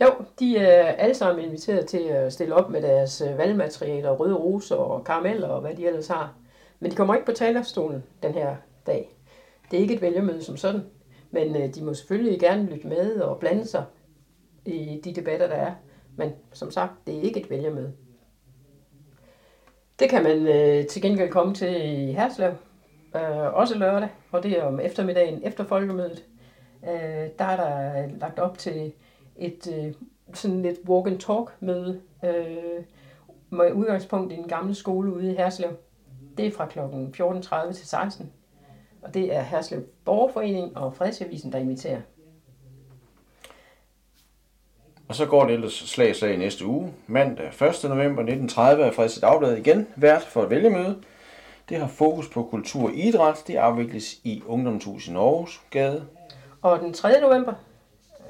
Jo, 0.01 0.07
de 0.39 0.57
er 0.57 0.83
alle 0.83 1.15
sammen 1.15 1.45
inviteret 1.45 1.85
til 1.85 1.97
at 1.97 2.33
stille 2.33 2.55
op 2.55 2.69
med 2.69 2.81
deres 2.81 3.23
øh, 3.29 3.37
valgmaterialer, 3.37 4.11
røde 4.11 4.35
roser 4.35 4.75
og 4.75 5.03
karameller 5.03 5.47
og 5.47 5.61
hvad 5.61 5.73
de 5.75 5.87
ellers 5.87 6.07
har. 6.07 6.33
Men 6.81 6.91
de 6.91 6.95
kommer 6.95 7.13
ikke 7.13 7.25
på 7.25 7.31
talerstolen 7.31 8.03
den 8.23 8.33
her 8.33 8.55
dag. 8.85 9.15
Det 9.71 9.77
er 9.77 9.81
ikke 9.81 9.93
et 9.93 10.01
vælgermøde 10.01 10.43
som 10.43 10.57
sådan, 10.57 10.81
men 11.31 11.55
øh, 11.55 11.75
de 11.75 11.83
må 11.83 11.93
selvfølgelig 11.93 12.39
gerne 12.39 12.65
lytte 12.65 12.87
med 12.87 13.15
og 13.15 13.39
blande 13.39 13.65
sig 13.65 13.85
i 14.65 15.01
de 15.03 15.13
debatter, 15.13 15.47
der 15.47 15.55
er. 15.55 15.73
Men 16.15 16.31
som 16.53 16.71
sagt, 16.71 16.91
det 17.07 17.17
er 17.17 17.21
ikke 17.21 17.39
et 17.39 17.49
vælgermøde. 17.49 17.93
Det 19.99 20.09
kan 20.09 20.23
man 20.23 20.47
øh, 20.47 20.87
til 20.87 21.01
gengæld 21.01 21.29
komme 21.29 21.53
til 21.53 21.99
i 21.99 22.11
Herslev, 22.11 22.51
øh, 23.15 23.53
også 23.53 23.77
lørdag, 23.77 24.09
og 24.31 24.43
det 24.43 24.59
er 24.59 24.63
om 24.63 24.79
eftermiddagen 24.79 25.41
efter 25.43 25.63
folkemødet. 25.63 26.25
Øh, 26.83 27.29
der 27.39 27.45
er 27.45 27.55
der 27.55 28.07
lagt 28.17 28.39
op 28.39 28.57
til 28.57 28.93
et 29.37 29.73
øh, 29.77 29.93
sådan 30.33 30.61
lidt 30.61 30.79
walk 30.87 31.07
and 31.07 31.19
talk 31.19 31.55
møde 31.59 32.01
øh, 32.25 32.83
med 33.49 33.71
udgangspunkt 33.71 34.33
i 34.33 34.35
den 34.35 34.47
gamle 34.47 34.75
skole 34.75 35.13
ude 35.13 35.31
i 35.31 35.35
Herslev. 35.35 35.71
Det 36.37 36.47
er 36.47 36.51
fra 36.51 36.65
kl. 36.65 36.79
14.30 36.79 37.73
til 37.73 37.87
16. 37.87 38.31
Og 39.01 39.13
det 39.13 39.35
er 39.35 39.41
Herslev 39.41 39.83
Borgerforening 40.05 40.77
og 40.77 40.95
Fredsavisen, 40.95 41.51
der 41.51 41.59
inviterer. 41.59 42.01
Og 45.07 45.15
så 45.15 45.25
går 45.25 45.45
det 45.45 45.53
ellers 45.53 45.73
slag 45.73 46.15
slag 46.15 46.37
næste 46.37 46.65
uge. 46.65 46.93
Mandag 47.07 47.47
1. 47.47 47.53
november 47.83 48.21
1930 48.21 48.83
er 48.83 48.91
Fredericia 48.91 49.27
Dagblad 49.27 49.57
igen 49.57 49.87
vært 49.95 50.21
for 50.21 50.43
et 50.43 50.49
vælgemøde. 50.49 51.01
Det 51.69 51.77
har 51.77 51.87
fokus 51.87 52.29
på 52.29 52.43
kultur 52.43 52.83
og 52.83 52.93
idræt. 52.93 53.43
Det 53.47 53.55
afvikles 53.55 54.19
i 54.23 54.43
Ungdomshuset 54.47 55.09
i 55.09 55.13
Norges 55.13 55.61
Gade. 55.69 56.07
Og 56.61 56.79
den 56.79 56.93
3. 56.93 57.21
november, 57.21 57.53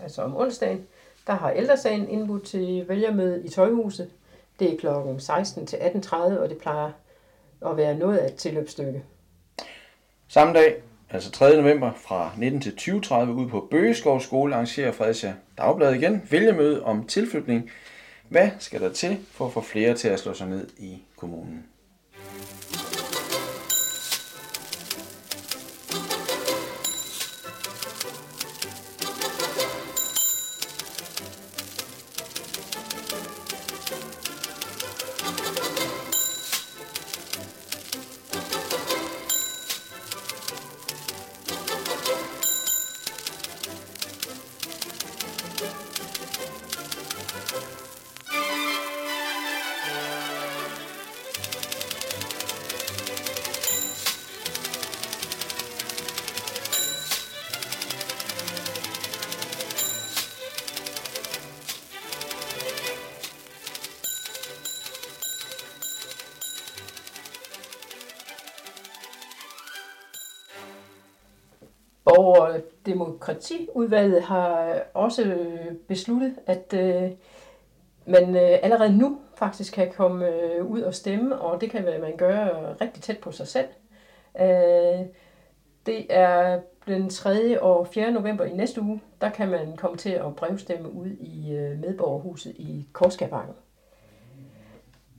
altså 0.01 0.21
om 0.21 0.37
onsdagen, 0.37 0.87
der 1.27 1.33
har 1.33 1.49
ældresagen 1.49 2.09
indbudt 2.09 2.43
til 2.43 2.85
vælgermøde 2.87 3.45
i 3.45 3.49
Tøjhuset. 3.49 4.09
Det 4.59 4.73
er 4.73 4.77
klokken 4.77 5.19
16 5.19 5.65
til 5.65 5.77
18.30, 5.77 6.15
og 6.15 6.49
det 6.49 6.57
plejer 6.57 6.91
at 7.65 7.77
være 7.77 7.97
noget 7.97 8.17
af 8.17 8.27
et 8.27 8.35
tilløbsstykke. 8.35 9.03
Samme 10.27 10.53
dag, 10.53 10.81
altså 11.09 11.31
3. 11.31 11.57
november 11.57 11.91
fra 11.93 12.31
19 12.37 12.61
til 12.61 12.71
20.30 12.71 13.15
ude 13.29 13.49
på 13.49 13.67
Bøgeskov 13.71 14.19
Skole 14.21 14.53
arrangerer 14.55 14.91
Fredericia 14.91 15.35
Dagblad 15.57 15.93
igen 15.93 16.21
vælgermøde 16.29 16.83
om 16.83 17.07
tilflytning. 17.07 17.71
Hvad 18.29 18.49
skal 18.59 18.81
der 18.81 18.93
til 18.93 19.17
for 19.31 19.45
at 19.45 19.53
få 19.53 19.61
flere 19.61 19.95
til 19.95 20.07
at 20.07 20.19
slå 20.19 20.33
sig 20.33 20.47
ned 20.47 20.67
i 20.77 21.01
kommunen? 21.17 21.65
Og 72.21 72.59
Demokratiudvalget 72.85 74.21
har 74.21 74.79
også 74.93 75.23
øh, 75.23 75.75
besluttet, 75.87 76.35
at 76.45 76.73
øh, 76.73 77.11
man 78.05 78.35
øh, 78.35 78.59
allerede 78.61 78.97
nu 78.97 79.19
faktisk 79.35 79.73
kan 79.73 79.91
komme 79.91 80.27
ud 80.63 80.81
og 80.81 80.95
stemme, 80.95 81.39
og 81.39 81.61
det 81.61 81.71
kan 81.71 81.83
man 81.83 82.17
gøre 82.17 82.73
rigtig 82.81 83.03
tæt 83.03 83.17
på 83.17 83.31
sig 83.31 83.47
selv. 83.47 83.67
Det 85.85 86.05
er 86.09 86.59
den 86.87 87.09
3. 87.09 87.61
og 87.61 87.87
4. 87.87 88.11
november 88.11 88.45
i 88.45 88.53
næste 88.53 88.81
uge, 88.81 89.01
der 89.21 89.29
kan 89.29 89.49
man 89.49 89.75
komme 89.77 89.97
til 89.97 90.09
at 90.09 90.35
brevstemme 90.35 90.93
ud 90.93 91.07
i 91.07 91.51
medborgerhuset 91.81 92.51
i 92.55 92.87
Korskabakken. 92.93 93.53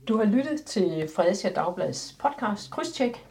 Du 0.07 0.17
har 0.17 0.25
lyttet 0.25 0.61
til 0.65 1.09
Fredericia 1.15 1.53
Dagblads 1.53 2.15
podcast 2.19 2.71
Krydstjek. 2.71 3.25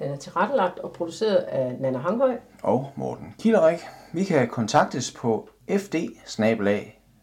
Den 0.00 0.10
er 0.10 0.16
tilrettelagt 0.16 0.78
og 0.78 0.92
produceret 0.92 1.36
af 1.36 1.76
Nana 1.80 1.98
Hanghøj 1.98 2.36
og 2.62 2.92
Morten 2.96 3.34
Kilderik. 3.38 3.78
Vi 4.12 4.24
kan 4.24 4.48
kontaktes 4.48 5.12
på 5.12 5.48
fd 5.68 5.94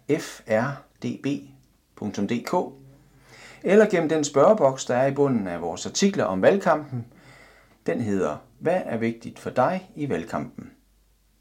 frdb.dk 0.10 1.14
eller 3.64 3.90
gennem 3.90 4.10
den 4.10 4.24
spørgeboks, 4.24 4.86
der 4.86 4.96
er 4.96 5.08
i 5.08 5.14
bunden 5.14 5.48
af 5.48 5.62
vores 5.62 5.86
artikler 5.86 6.24
om 6.24 6.42
valgkampen. 6.42 7.06
Den 7.86 8.02
hedder 8.02 8.38
Hvad 8.60 8.82
er 8.86 8.98
vigtigt 8.98 9.40
for 9.40 9.50
dig 9.50 9.92
i 9.96 10.10
valgkampen? 10.10 10.72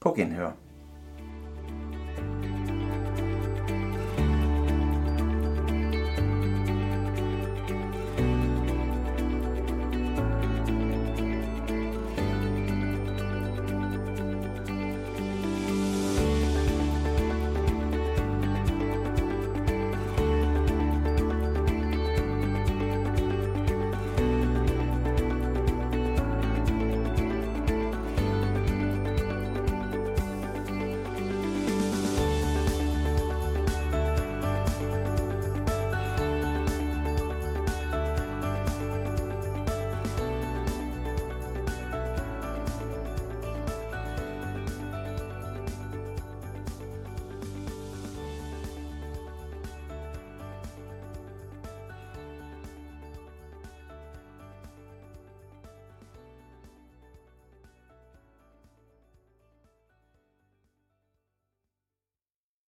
På 0.01 0.12
genhør. 0.12 0.51